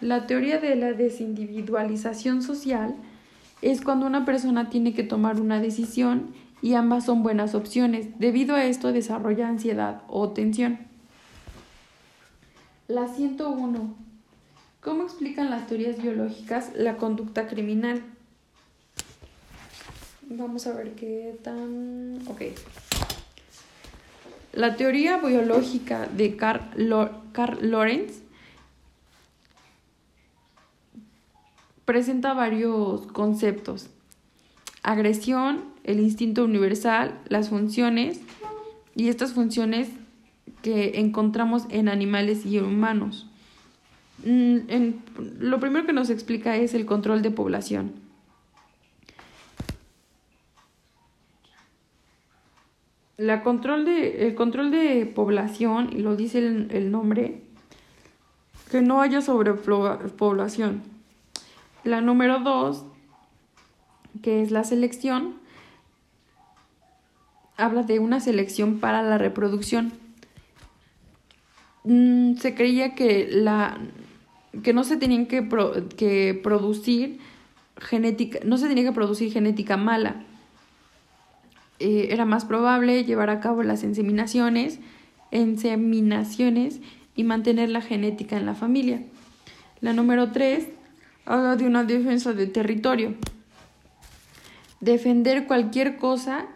La 0.00 0.28
teoría 0.28 0.60
de 0.60 0.76
la 0.76 0.92
desindividualización 0.92 2.42
social 2.42 2.94
es 3.62 3.80
cuando 3.80 4.06
una 4.06 4.24
persona 4.24 4.70
tiene 4.70 4.94
que 4.94 5.02
tomar 5.02 5.40
una 5.40 5.60
decisión 5.60 6.32
y 6.62 6.74
ambas 6.74 7.04
son 7.04 7.24
buenas 7.24 7.56
opciones. 7.56 8.16
Debido 8.20 8.54
a 8.54 8.64
esto 8.64 8.92
desarrolla 8.92 9.48
ansiedad 9.48 10.02
o 10.06 10.30
tensión. 10.30 10.87
La 12.88 13.06
101. 13.06 13.94
¿Cómo 14.80 15.02
explican 15.02 15.50
las 15.50 15.66
teorías 15.66 16.00
biológicas 16.00 16.70
la 16.74 16.96
conducta 16.96 17.46
criminal? 17.46 18.02
Vamos 20.22 20.66
a 20.66 20.72
ver 20.72 20.94
qué 20.94 21.38
tan... 21.42 22.18
Ok. 22.28 22.44
La 24.54 24.76
teoría 24.76 25.18
biológica 25.18 26.06
de 26.06 26.36
Carl, 26.36 26.62
Carl 27.32 27.70
Lorenz 27.70 28.22
presenta 31.84 32.32
varios 32.32 33.06
conceptos. 33.08 33.90
Agresión, 34.82 35.62
el 35.84 36.00
instinto 36.00 36.42
universal, 36.42 37.20
las 37.28 37.50
funciones 37.50 38.20
y 38.94 39.10
estas 39.10 39.34
funciones 39.34 39.90
que 40.62 40.98
encontramos 40.98 41.64
en 41.70 41.88
animales 41.88 42.44
y 42.44 42.58
humanos. 42.58 43.26
Mm, 44.24 44.58
lo 45.38 45.60
primero 45.60 45.86
que 45.86 45.92
nos 45.92 46.10
explica 46.10 46.56
es 46.56 46.74
el 46.74 46.86
control 46.86 47.22
de 47.22 47.30
población. 47.30 47.92
La 53.16 53.42
control 53.42 53.84
de, 53.84 54.28
el 54.28 54.34
control 54.34 54.70
de 54.70 55.04
población, 55.06 55.90
y 55.92 55.98
lo 55.98 56.14
dice 56.14 56.38
el, 56.38 56.68
el 56.70 56.90
nombre, 56.90 57.42
que 58.70 58.80
no 58.80 59.00
haya 59.00 59.20
sobrepoblación. 59.20 60.82
La 61.84 62.00
número 62.00 62.40
dos, 62.40 62.84
que 64.22 64.42
es 64.42 64.50
la 64.50 64.62
selección, 64.62 65.34
habla 67.56 67.82
de 67.82 67.98
una 67.98 68.20
selección 68.20 68.78
para 68.78 69.02
la 69.02 69.18
reproducción. 69.18 69.92
Mm, 71.84 72.34
se 72.36 72.54
creía 72.54 72.94
que, 72.94 73.28
la, 73.30 73.78
que 74.62 74.72
no 74.72 74.84
se 74.84 74.96
tenían 74.96 75.26
que, 75.26 75.48
que 75.96 76.38
producir 76.42 77.18
genética, 77.78 78.40
no 78.44 78.58
se 78.58 78.68
tenía 78.68 78.84
que 78.84 78.92
producir 78.92 79.32
genética 79.32 79.76
mala. 79.76 80.24
Eh, 81.80 82.08
era 82.10 82.24
más 82.24 82.44
probable 82.44 83.04
llevar 83.04 83.30
a 83.30 83.40
cabo 83.40 83.62
las 83.62 83.84
inseminaciones, 83.84 84.80
inseminaciones 85.30 86.80
y 87.14 87.24
mantener 87.24 87.70
la 87.70 87.80
genética 87.80 88.36
en 88.36 88.46
la 88.46 88.54
familia. 88.54 89.02
La 89.80 89.92
número 89.92 90.32
tres 90.32 90.66
habla 91.24 91.56
de 91.56 91.66
una 91.66 91.84
defensa 91.84 92.32
de 92.32 92.46
territorio. 92.46 93.14
Defender 94.80 95.46
cualquier 95.46 95.96
cosa 95.96 96.46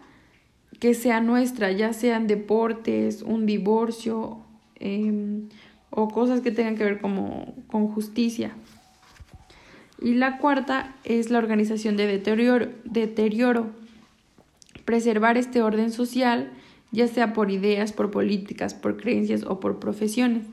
que 0.79 0.93
sea 0.93 1.21
nuestra, 1.21 1.71
ya 1.71 1.93
sean 1.93 2.27
deportes, 2.27 3.21
un 3.21 3.45
divorcio 3.45 4.43
em, 4.83 5.49
o 5.89 6.09
cosas 6.09 6.41
que 6.41 6.51
tengan 6.51 6.75
que 6.75 6.83
ver 6.83 6.99
como, 6.99 7.55
con 7.67 7.87
justicia. 7.87 8.51
Y 10.01 10.15
la 10.15 10.37
cuarta 10.37 10.93
es 11.05 11.29
la 11.29 11.37
organización 11.37 11.95
de 11.95 12.07
deterioro, 12.07 12.69
deterioro. 12.83 13.67
Preservar 14.85 15.37
este 15.37 15.61
orden 15.61 15.91
social, 15.91 16.51
ya 16.91 17.07
sea 17.07 17.31
por 17.31 17.51
ideas, 17.51 17.93
por 17.93 18.11
políticas, 18.11 18.73
por 18.73 18.97
creencias 18.97 19.43
o 19.43 19.59
por 19.59 19.79
profesiones. 19.79 20.43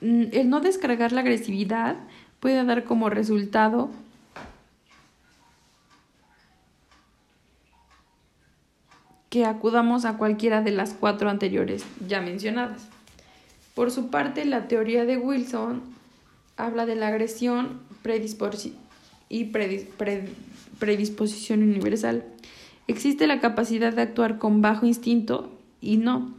Mm, 0.00 0.24
el 0.32 0.48
no 0.48 0.60
descargar 0.60 1.12
la 1.12 1.20
agresividad 1.20 1.96
puede 2.40 2.64
dar 2.64 2.84
como 2.84 3.10
resultado 3.10 3.90
que 9.32 9.46
acudamos 9.46 10.04
a 10.04 10.18
cualquiera 10.18 10.60
de 10.60 10.72
las 10.72 10.92
cuatro 10.92 11.30
anteriores 11.30 11.86
ya 12.06 12.20
mencionadas. 12.20 12.86
Por 13.74 13.90
su 13.90 14.10
parte, 14.10 14.44
la 14.44 14.68
teoría 14.68 15.06
de 15.06 15.16
Wilson 15.16 15.80
habla 16.58 16.84
de 16.84 16.96
la 16.96 17.08
agresión 17.08 17.80
y 19.30 19.44
predisposición 19.44 21.62
universal. 21.62 22.26
Existe 22.88 23.26
la 23.26 23.40
capacidad 23.40 23.94
de 23.94 24.02
actuar 24.02 24.36
con 24.36 24.60
bajo 24.60 24.84
instinto 24.84 25.50
y 25.80 25.96
no, 25.96 26.34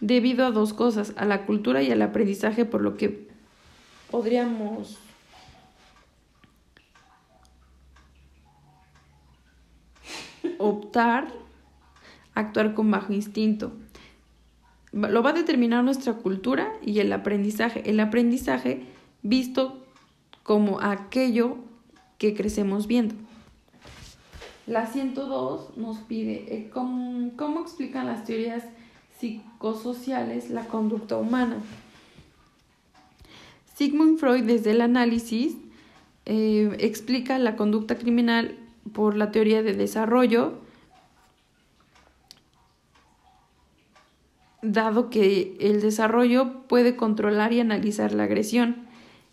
debido 0.00 0.44
a 0.44 0.50
dos 0.50 0.74
cosas, 0.74 1.14
a 1.16 1.24
la 1.24 1.46
cultura 1.46 1.82
y 1.82 1.90
al 1.90 2.02
aprendizaje, 2.02 2.66
por 2.66 2.82
lo 2.82 2.98
que 2.98 3.30
podríamos 4.10 4.98
optar 10.58 11.45
actuar 12.36 12.74
con 12.74 12.90
bajo 12.90 13.12
instinto. 13.12 13.72
Lo 14.92 15.22
va 15.22 15.30
a 15.30 15.32
determinar 15.32 15.82
nuestra 15.82 16.14
cultura 16.14 16.72
y 16.80 17.00
el 17.00 17.12
aprendizaje. 17.12 17.82
El 17.90 17.98
aprendizaje 17.98 18.84
visto 19.22 19.82
como 20.44 20.80
aquello 20.80 21.56
que 22.18 22.34
crecemos 22.34 22.86
viendo. 22.86 23.14
La 24.66 24.86
102 24.86 25.76
nos 25.76 25.98
pide 25.98 26.54
eh, 26.54 26.70
¿cómo, 26.72 27.60
explican 27.60 28.06
las 28.06 28.24
teorías 28.24 28.64
psicosociales 29.18 30.50
la 30.50 30.66
conducta 30.66 31.16
humana. 31.16 31.56
Sigmund 33.74 34.18
Freud 34.18 34.44
desde 34.44 34.72
el 34.72 34.80
análisis 34.80 35.56
eh, 36.24 36.76
explica 36.80 37.38
la 37.38 37.56
conducta 37.56 37.96
criminal 37.96 38.56
por 38.92 39.16
la 39.16 39.30
teoría 39.30 39.62
de 39.62 39.74
desarrollo, 39.74 40.54
dado 44.62 45.10
que 45.10 45.56
el 45.60 45.80
desarrollo 45.80 46.62
puede 46.68 46.96
controlar 46.96 47.52
y 47.52 47.60
analizar 47.60 48.12
la 48.12 48.24
agresión 48.24 48.86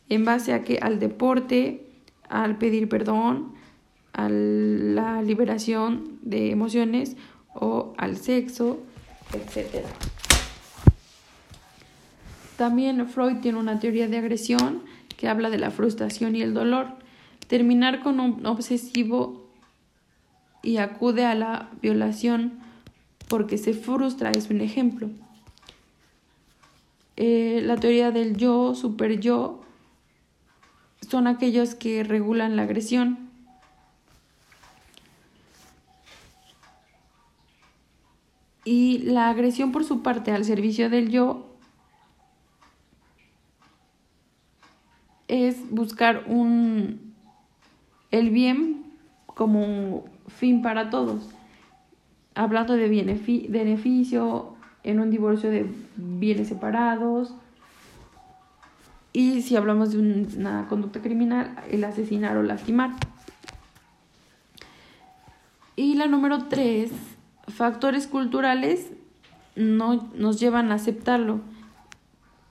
en 0.09 0.25
base 0.25 0.53
a 0.53 0.63
que 0.63 0.79
al 0.81 0.99
deporte, 0.99 1.87
al 2.29 2.57
pedir 2.57 2.89
perdón, 2.89 3.53
a 4.13 4.29
la 4.29 5.21
liberación 5.21 6.19
de 6.21 6.51
emociones 6.51 7.15
o 7.53 7.93
al 7.97 8.17
sexo, 8.17 8.79
etc. 9.33 9.85
También 12.57 13.07
Freud 13.07 13.37
tiene 13.41 13.57
una 13.57 13.79
teoría 13.79 14.07
de 14.07 14.17
agresión 14.17 14.83
que 15.17 15.27
habla 15.27 15.49
de 15.49 15.57
la 15.57 15.71
frustración 15.71 16.35
y 16.35 16.41
el 16.41 16.53
dolor. 16.53 16.87
Terminar 17.47 18.01
con 18.01 18.19
un 18.19 18.45
obsesivo 18.45 19.49
y 20.61 20.77
acude 20.77 21.25
a 21.25 21.35
la 21.35 21.69
violación 21.81 22.59
porque 23.27 23.57
se 23.57 23.73
frustra 23.73 24.31
es 24.31 24.49
un 24.49 24.61
ejemplo. 24.61 25.09
Eh, 27.15 27.61
la 27.63 27.77
teoría 27.77 28.11
del 28.11 28.37
yo, 28.37 28.75
super 28.75 29.19
yo, 29.19 29.61
son 31.09 31.27
aquellos 31.27 31.75
que 31.75 32.03
regulan 32.03 32.55
la 32.55 32.63
agresión. 32.63 33.29
Y 38.65 38.99
la 38.99 39.29
agresión 39.29 39.71
por 39.71 39.83
su 39.83 40.01
parte 40.01 40.31
al 40.31 40.45
servicio 40.45 40.89
del 40.89 41.09
yo 41.09 41.53
es 45.27 45.69
buscar 45.69 46.23
un 46.27 47.13
el 48.11 48.29
bien 48.29 48.85
como 49.25 50.05
fin 50.27 50.61
para 50.61 50.89
todos. 50.89 51.29
Hablando 52.35 52.75
de 52.75 52.89
beneficio 53.49 54.53
en 54.83 54.99
un 54.99 55.09
divorcio 55.09 55.49
de 55.49 55.65
bienes 55.95 56.49
separados. 56.49 57.33
Y 59.11 59.41
si 59.43 59.55
hablamos 59.55 59.91
de 59.91 59.99
una 59.99 60.67
conducta 60.67 61.01
criminal, 61.01 61.55
el 61.69 61.83
asesinar 61.83 62.37
o 62.37 62.43
lastimar. 62.43 62.91
Y 65.75 65.95
la 65.95 66.07
número 66.07 66.45
tres, 66.45 66.91
factores 67.47 68.07
culturales 68.07 68.91
no 69.55 70.09
nos 70.15 70.39
llevan 70.39 70.71
a 70.71 70.75
aceptarlo. 70.75 71.41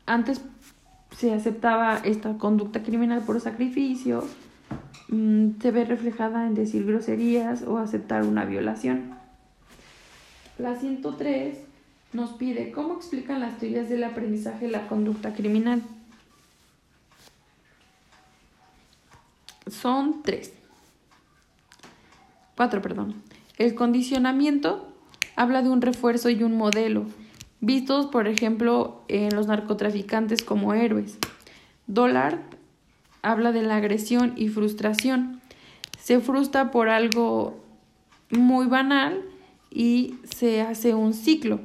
Antes 0.07 0.43
se 1.17 1.33
aceptaba 1.33 1.99
esta 1.99 2.39
conducta 2.39 2.83
criminal 2.83 3.23
por 3.23 3.41
sacrificio, 3.41 4.25
mm, 5.09 5.61
se 5.61 5.71
ve 5.71 5.85
reflejada 5.85 6.47
en 6.47 6.55
decir 6.55 6.85
groserías 6.85 7.63
o 7.63 7.79
aceptar 7.79 8.25
una 8.25 8.45
violación. 8.45 9.22
La 10.63 10.77
103 10.77 11.59
nos 12.13 12.31
pide 12.35 12.71
cómo 12.71 12.95
explican 12.95 13.41
las 13.41 13.59
teorías 13.59 13.89
del 13.89 14.05
aprendizaje 14.05 14.69
la 14.69 14.87
conducta 14.87 15.35
criminal. 15.35 15.83
Son 19.69 20.23
tres. 20.23 20.53
Cuatro, 22.57 22.81
perdón. 22.81 23.21
El 23.59 23.75
condicionamiento 23.75 24.89
habla 25.35 25.63
de 25.63 25.69
un 25.69 25.83
refuerzo 25.83 26.31
y 26.31 26.45
un 26.45 26.57
modelo 26.57 27.07
vistos 27.59 28.07
por 28.07 28.29
ejemplo 28.29 29.03
en 29.09 29.35
los 29.35 29.49
narcotraficantes 29.49 30.45
como 30.45 30.75
héroes. 30.75 31.19
Dollard 31.89 32.39
habla 33.21 33.51
de 33.51 33.63
la 33.63 33.79
agresión 33.79 34.35
y 34.37 34.47
frustración. 34.47 35.41
Se 35.99 36.21
frustra 36.21 36.71
por 36.71 36.89
algo 36.89 37.61
muy 38.31 38.67
banal 38.67 39.25
y 39.75 40.19
se 40.25 40.61
hace 40.61 40.95
un 40.95 41.15
ciclo. 41.15 41.61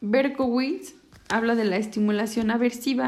Berkowitz 0.00 0.94
habla 1.28 1.54
de 1.54 1.64
la 1.64 1.76
estimulación 1.76 2.50
aversiva 2.50 3.06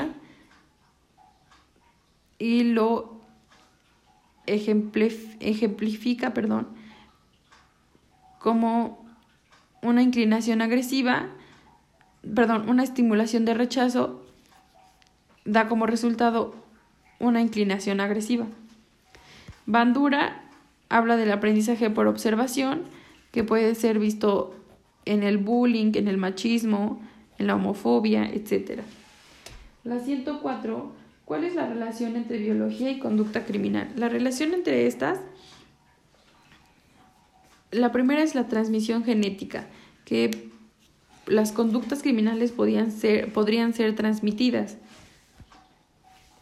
y 2.38 2.64
lo 2.64 3.20
ejemplifica, 4.46 6.34
perdón, 6.34 6.68
como 8.38 9.04
una 9.82 10.02
inclinación 10.02 10.62
agresiva, 10.62 11.28
perdón, 12.34 12.68
una 12.68 12.84
estimulación 12.84 13.44
de 13.44 13.54
rechazo 13.54 14.24
da 15.44 15.68
como 15.68 15.86
resultado 15.86 16.54
una 17.18 17.40
inclinación 17.40 18.00
agresiva. 18.00 18.46
Bandura 19.66 20.41
habla 20.92 21.16
del 21.16 21.32
aprendizaje 21.32 21.90
por 21.90 22.06
observación, 22.06 22.82
que 23.32 23.44
puede 23.44 23.74
ser 23.74 23.98
visto 23.98 24.54
en 25.04 25.22
el 25.22 25.38
bullying, 25.38 25.92
en 25.94 26.06
el 26.06 26.18
machismo, 26.18 27.00
en 27.38 27.46
la 27.46 27.56
homofobia, 27.56 28.30
etc. 28.30 28.82
La 29.84 29.98
104, 29.98 30.92
¿cuál 31.24 31.44
es 31.44 31.54
la 31.54 31.66
relación 31.66 32.16
entre 32.16 32.38
biología 32.38 32.90
y 32.90 32.98
conducta 32.98 33.44
criminal? 33.44 33.88
La 33.96 34.08
relación 34.08 34.54
entre 34.54 34.86
estas 34.86 35.18
la 37.72 37.90
primera 37.90 38.22
es 38.22 38.34
la 38.34 38.46
transmisión 38.46 39.02
genética, 39.02 39.66
que 40.04 40.50
las 41.26 41.52
conductas 41.52 42.02
criminales 42.02 42.52
podían 42.52 42.92
ser, 42.92 43.32
podrían 43.32 43.72
ser 43.72 43.96
transmitidas. 43.96 44.76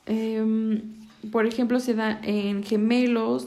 Em, 0.07 0.83
por 1.31 1.47
ejemplo, 1.47 1.79
se 1.79 1.95
da 1.95 2.21
en 2.23 2.65
gemelos, 2.65 3.47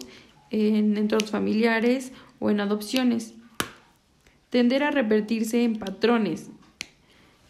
en 0.53 0.95
entornos 0.97 1.31
familiares 1.31 2.13
o 2.39 2.49
en 2.49 2.61
adopciones. 2.61 3.33
Tender 4.49 4.83
a 4.83 4.91
repetirse 4.91 5.63
en 5.63 5.77
patrones. 5.77 6.49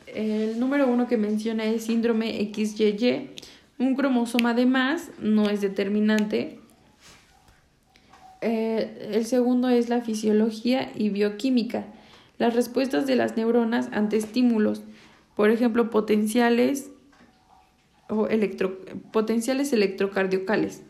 El 0.07 0.59
número 0.59 0.87
uno 0.87 1.07
que 1.07 1.17
menciona 1.17 1.65
es 1.65 1.85
síndrome 1.85 2.51
XYY. 2.53 3.29
Un 3.77 3.95
cromosoma 3.95 4.53
de 4.53 4.65
más 4.65 5.11
no 5.19 5.49
es 5.49 5.61
determinante 5.61 6.59
eh, 8.45 9.11
el 9.13 9.25
segundo 9.25 9.69
es 9.69 9.87
la 9.87 10.01
fisiología 10.01 10.91
y 10.95 11.07
bioquímica, 11.07 11.85
las 12.37 12.53
respuestas 12.53 13.07
de 13.07 13.15
las 13.15 13.37
neuronas 13.37 13.87
ante 13.93 14.17
estímulos, 14.17 14.81
por 15.33 15.49
ejemplo, 15.49 15.89
potenciales 15.89 16.91
o 18.09 18.27
potenciales 19.13 19.71
electrocardiocales. 19.71 20.81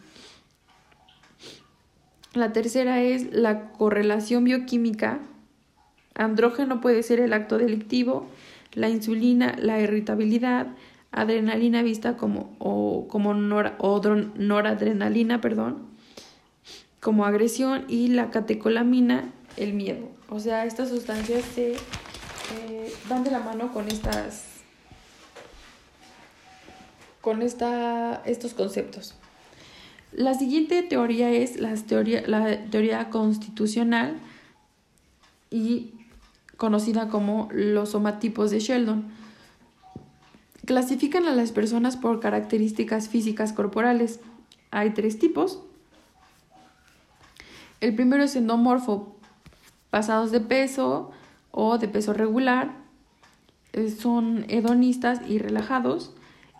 La 2.33 2.51
tercera 2.51 3.01
es 3.01 3.31
la 3.31 3.71
correlación 3.71 4.43
bioquímica. 4.43 5.19
Andrógeno 6.15 6.81
puede 6.81 7.03
ser 7.03 7.19
el 7.19 7.33
acto 7.33 7.57
delictivo, 7.57 8.27
la 8.73 8.89
insulina, 8.89 9.55
la 9.59 9.79
irritabilidad, 9.79 10.67
adrenalina 11.11 11.83
vista 11.83 12.17
como, 12.17 12.55
o, 12.57 13.07
como 13.07 13.35
noradrenalina, 13.35 15.41
perdón, 15.41 15.85
como 16.99 17.25
agresión 17.25 17.85
y 17.87 18.07
la 18.07 18.31
catecolamina, 18.31 19.31
el 19.57 19.73
miedo. 19.73 20.09
O 20.29 20.39
sea, 20.39 20.65
estas 20.65 20.89
sustancias 20.89 21.43
se 21.53 21.73
eh, 21.73 22.93
van 23.07 23.23
de 23.23 23.31
la 23.31 23.39
mano 23.39 23.71
con 23.71 23.87
estas 23.87 24.49
con 27.21 27.41
esta, 27.41 28.21
estos 28.25 28.53
conceptos. 28.53 29.15
La 30.15 30.33
siguiente 30.33 30.83
teoría 30.83 31.31
es 31.31 31.59
la 31.59 31.73
teoría, 31.75 32.23
la 32.27 32.65
teoría 32.65 33.09
constitucional 33.09 34.19
y 35.49 35.91
conocida 36.57 37.09
como 37.09 37.49
los 37.51 37.89
somatipos 37.89 38.51
de 38.51 38.59
Sheldon. 38.59 39.05
Clasifican 40.65 41.25
a 41.25 41.35
las 41.35 41.51
personas 41.51 41.97
por 41.97 42.19
características 42.19 43.09
físicas 43.09 43.53
corporales. 43.53 44.19
Hay 44.71 44.91
tres 44.91 45.19
tipos, 45.19 45.59
el 47.83 47.95
primero 47.95 48.23
es 48.23 48.37
endomorfo, 48.37 49.13
pasados 49.89 50.31
de 50.31 50.39
peso 50.39 51.11
o 51.51 51.77
de 51.77 51.89
peso 51.89 52.13
regular, 52.13 52.71
eh, 53.73 53.89
son 53.89 54.45
hedonistas 54.47 55.19
y 55.27 55.37
relajados. 55.37 56.13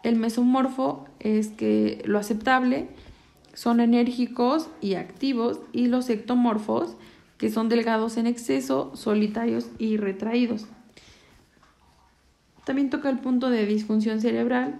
El 0.03 0.17
mesomorfo 0.17 1.05
es 1.21 1.47
que 1.47 2.01
lo 2.03 2.19
aceptable 2.19 2.89
son 3.53 3.79
enérgicos 3.79 4.69
y 4.81 4.95
activos 4.95 5.59
y 5.71 5.87
los 5.87 6.09
ectomorfos 6.09 6.95
que 7.37 7.49
son 7.49 7.69
delgados 7.69 8.17
en 8.17 8.27
exceso, 8.27 8.91
solitarios 8.95 9.67
y 9.77 9.97
retraídos. 9.97 10.65
También 12.65 12.89
toca 12.89 13.09
el 13.09 13.19
punto 13.19 13.49
de 13.49 13.65
disfunción 13.65 14.21
cerebral 14.21 14.79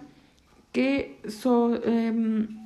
que 0.72 1.20
son 1.28 1.80
em, 1.84 2.64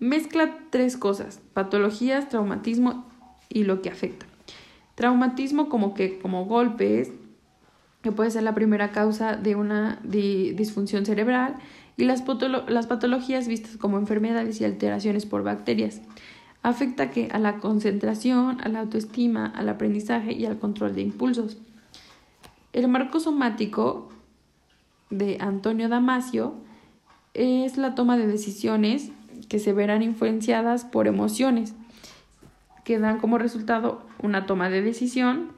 Mezcla 0.00 0.56
tres 0.70 0.96
cosas, 0.96 1.42
patologías, 1.52 2.30
traumatismo 2.30 3.04
y 3.50 3.64
lo 3.64 3.82
que 3.82 3.90
afecta. 3.90 4.24
Traumatismo 4.94 5.68
como 5.68 5.92
que 5.92 6.18
como 6.18 6.46
golpes, 6.46 7.12
que 8.00 8.10
puede 8.10 8.30
ser 8.30 8.44
la 8.44 8.54
primera 8.54 8.92
causa 8.92 9.36
de 9.36 9.56
una 9.56 10.00
disfunción 10.02 11.04
cerebral, 11.04 11.56
y 11.96 12.04
las, 12.04 12.24
las 12.68 12.86
patologías 12.86 13.48
vistas 13.48 13.76
como 13.76 13.98
enfermedades 13.98 14.60
y 14.60 14.64
alteraciones 14.64 15.26
por 15.26 15.42
bacterias. 15.42 16.00
Afecta 16.62 17.10
que 17.10 17.28
a 17.32 17.38
la 17.38 17.58
concentración, 17.58 18.60
a 18.60 18.68
la 18.68 18.80
autoestima, 18.80 19.46
al 19.46 19.68
aprendizaje 19.68 20.32
y 20.32 20.44
al 20.46 20.58
control 20.58 20.94
de 20.94 21.02
impulsos. 21.02 21.56
El 22.72 22.88
marco 22.88 23.18
somático 23.18 24.10
de 25.08 25.38
Antonio 25.40 25.88
Damasio 25.88 26.54
es 27.34 27.76
la 27.76 27.94
toma 27.94 28.16
de 28.16 28.26
decisiones 28.26 29.10
que 29.48 29.58
se 29.58 29.72
verán 29.72 30.02
influenciadas 30.02 30.84
por 30.84 31.06
emociones, 31.06 31.74
que 32.84 32.98
dan 32.98 33.18
como 33.18 33.38
resultado 33.38 34.06
una 34.22 34.46
toma 34.46 34.68
de 34.68 34.82
decisión 34.82 35.52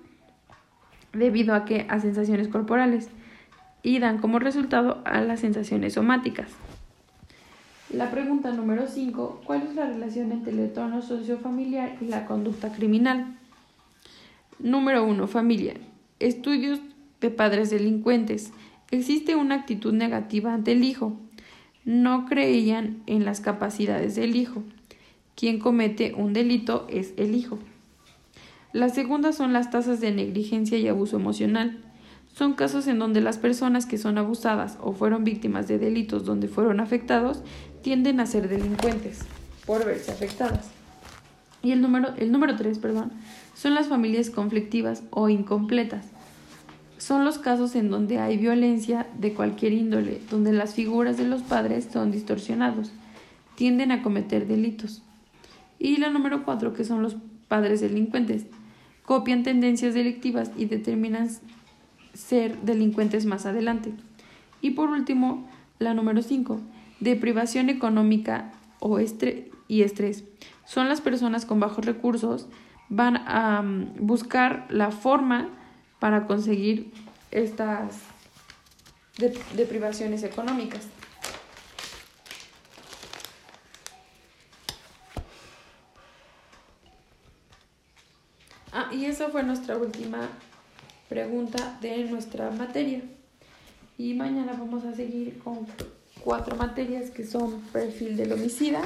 debido 1.13 1.55
a 1.55 1.65
que 1.65 1.87
a 1.89 2.01
sensaciones 2.01 2.49
corporales 2.49 3.11
y 3.83 3.99
dan 3.99 4.19
como 4.19 4.39
resultado 4.39 5.03
a 5.05 5.21
las 5.21 5.41
sensaciones 5.41 5.95
somáticas. 5.95 6.49
La 7.91 8.11
pregunta 8.11 8.51
número 8.53 8.87
5. 8.87 9.43
¿Cuál 9.45 9.63
es 9.63 9.75
la 9.75 9.87
relación 9.87 10.33
entre 10.33 10.53
el 10.53 10.61
entorno 10.61 11.03
sociofamiliar 11.03 11.99
y 12.01 12.07
la 12.07 12.25
conducta 12.25 12.73
criminal? 12.73 13.37
Número 14.59 15.05
1. 15.05 15.27
Familia. 15.27 15.75
Estudios 16.19 16.81
de 17.21 17.31
padres 17.31 17.69
delincuentes. 17.69 18.53
Existe 18.91 19.37
una 19.37 19.57
actitud 19.57 19.93
negativa 19.93 20.55
ante 20.55 20.73
el 20.73 20.85
hijo. 20.85 21.19
No 21.85 22.27
creían 22.27 23.03
en 23.07 23.25
las 23.25 23.41
capacidades 23.41 24.15
del 24.15 24.37
hijo. 24.37 24.63
Quien 25.35 25.59
comete 25.59 26.15
un 26.15 26.33
delito 26.33 26.87
es 26.89 27.13
el 27.17 27.35
hijo. 27.35 27.59
La 28.73 28.89
segunda 28.89 29.33
son 29.33 29.53
las 29.53 29.71
tasas 29.71 30.01
de 30.01 30.13
negligencia 30.13 30.79
y 30.79 30.89
abuso 30.89 31.17
emocional. 31.17 31.79
Son 32.33 32.55
casos 32.55 32.87
en 32.87 32.99
donde 32.99 33.21
las 33.21 33.39
personas 33.39 33.85
que 33.87 33.99
son 33.99 34.17
abusadas 34.17 34.79
o 34.81 34.93
fueron 34.93 35.25
víctimas 35.25 35.69
de 35.69 35.79
delitos 35.79 36.25
donde 36.25 36.49
fueron 36.49 36.81
afectados 36.81 37.43
tienden 37.83 38.21
a 38.21 38.27
ser 38.27 38.49
delincuentes 38.49 39.21
por 39.67 39.85
verse 39.85 40.11
afectadas. 40.11 40.71
Y 41.63 41.73
el 41.73 41.81
número, 41.81 42.15
el 42.17 42.33
número 42.33 42.57
tres, 42.57 42.79
perdón, 42.79 43.13
son 43.55 43.75
las 43.75 43.89
familias 43.89 44.31
conflictivas 44.31 45.03
o 45.11 45.29
incompletas. 45.29 46.07
Son 46.99 47.25
los 47.25 47.39
casos 47.39 47.75
en 47.75 47.91
donde 47.91 48.19
hay 48.19 48.37
violencia 48.37 49.07
de 49.19 49.35
cualquier 49.35 49.73
índole, 49.73 50.21
donde 50.31 50.53
las 50.53 50.75
figuras 50.75 51.17
de 51.17 51.25
los 51.25 51.43
padres 51.43 51.89
son 51.93 52.13
distorsionados, 52.13 52.93
tienden 53.57 53.93
a 53.93 54.03
cometer 54.03 54.47
delitos. 54.47 55.03
Y 55.79 55.97
la 55.97 56.11
número 56.11 56.45
cuatro, 56.45 56.73
que 56.75 56.85
son 56.85 57.03
los 57.03 57.17
padres 57.49 57.81
delincuentes, 57.81 58.47
copian 59.05 59.43
tendencias 59.43 59.95
delictivas 59.95 60.51
y 60.57 60.67
determinan 60.67 61.29
ser 62.15 62.61
delincuentes 62.63 63.27
más 63.27 63.47
adelante. 63.47 63.93
Y 64.61 64.71
por 64.71 64.91
último, 64.91 65.49
la 65.79 65.95
número 65.95 66.23
5, 66.23 66.61
deprivación 67.01 67.69
económica 67.69 68.53
o 68.79 68.99
y 69.69 69.83
estrés. 69.83 70.25
Son 70.67 70.89
las 70.89 71.01
personas 71.01 71.47
con 71.47 71.61
bajos 71.61 71.85
recursos 71.85 72.47
van 72.89 73.17
a 73.27 73.63
mm, 73.63 74.07
buscar 74.07 74.67
la 74.69 74.91
forma 74.91 75.49
para 75.99 76.27
conseguir 76.27 76.93
estas 77.31 78.01
deprivaciones 79.55 80.23
económicas. 80.25 80.87
Ah, 88.73 88.89
y 88.93 89.05
esa 89.05 89.29
fue 89.29 89.43
nuestra 89.43 89.77
última 89.77 90.29
pregunta 91.13 91.77
de 91.83 92.05
nuestra 92.05 92.51
materia. 92.51 93.03
Y 93.99 94.15
mañana 94.15 94.55
vamos 94.59 94.83
a 94.87 94.95
seguir 94.95 95.39
con 95.41 95.67
cuatro 96.25 96.57
materias 96.57 97.11
que 97.11 97.27
son 97.27 97.61
perfil 97.71 98.17
del 98.17 98.33
homicida, 98.33 98.81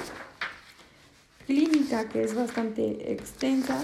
clínica 1.47 2.09
que 2.09 2.25
es 2.25 2.35
bastante 2.35 3.13
extensa, 3.13 3.81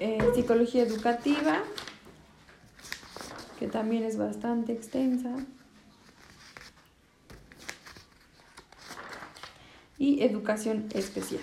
eh, 0.00 0.26
psicología 0.34 0.84
educativa, 0.84 1.62
que 3.58 3.66
también 3.66 4.04
es 4.04 4.16
bastante 4.16 4.72
extensa. 4.72 5.36
Y 9.98 10.22
educación 10.22 10.86
especial. 10.94 11.42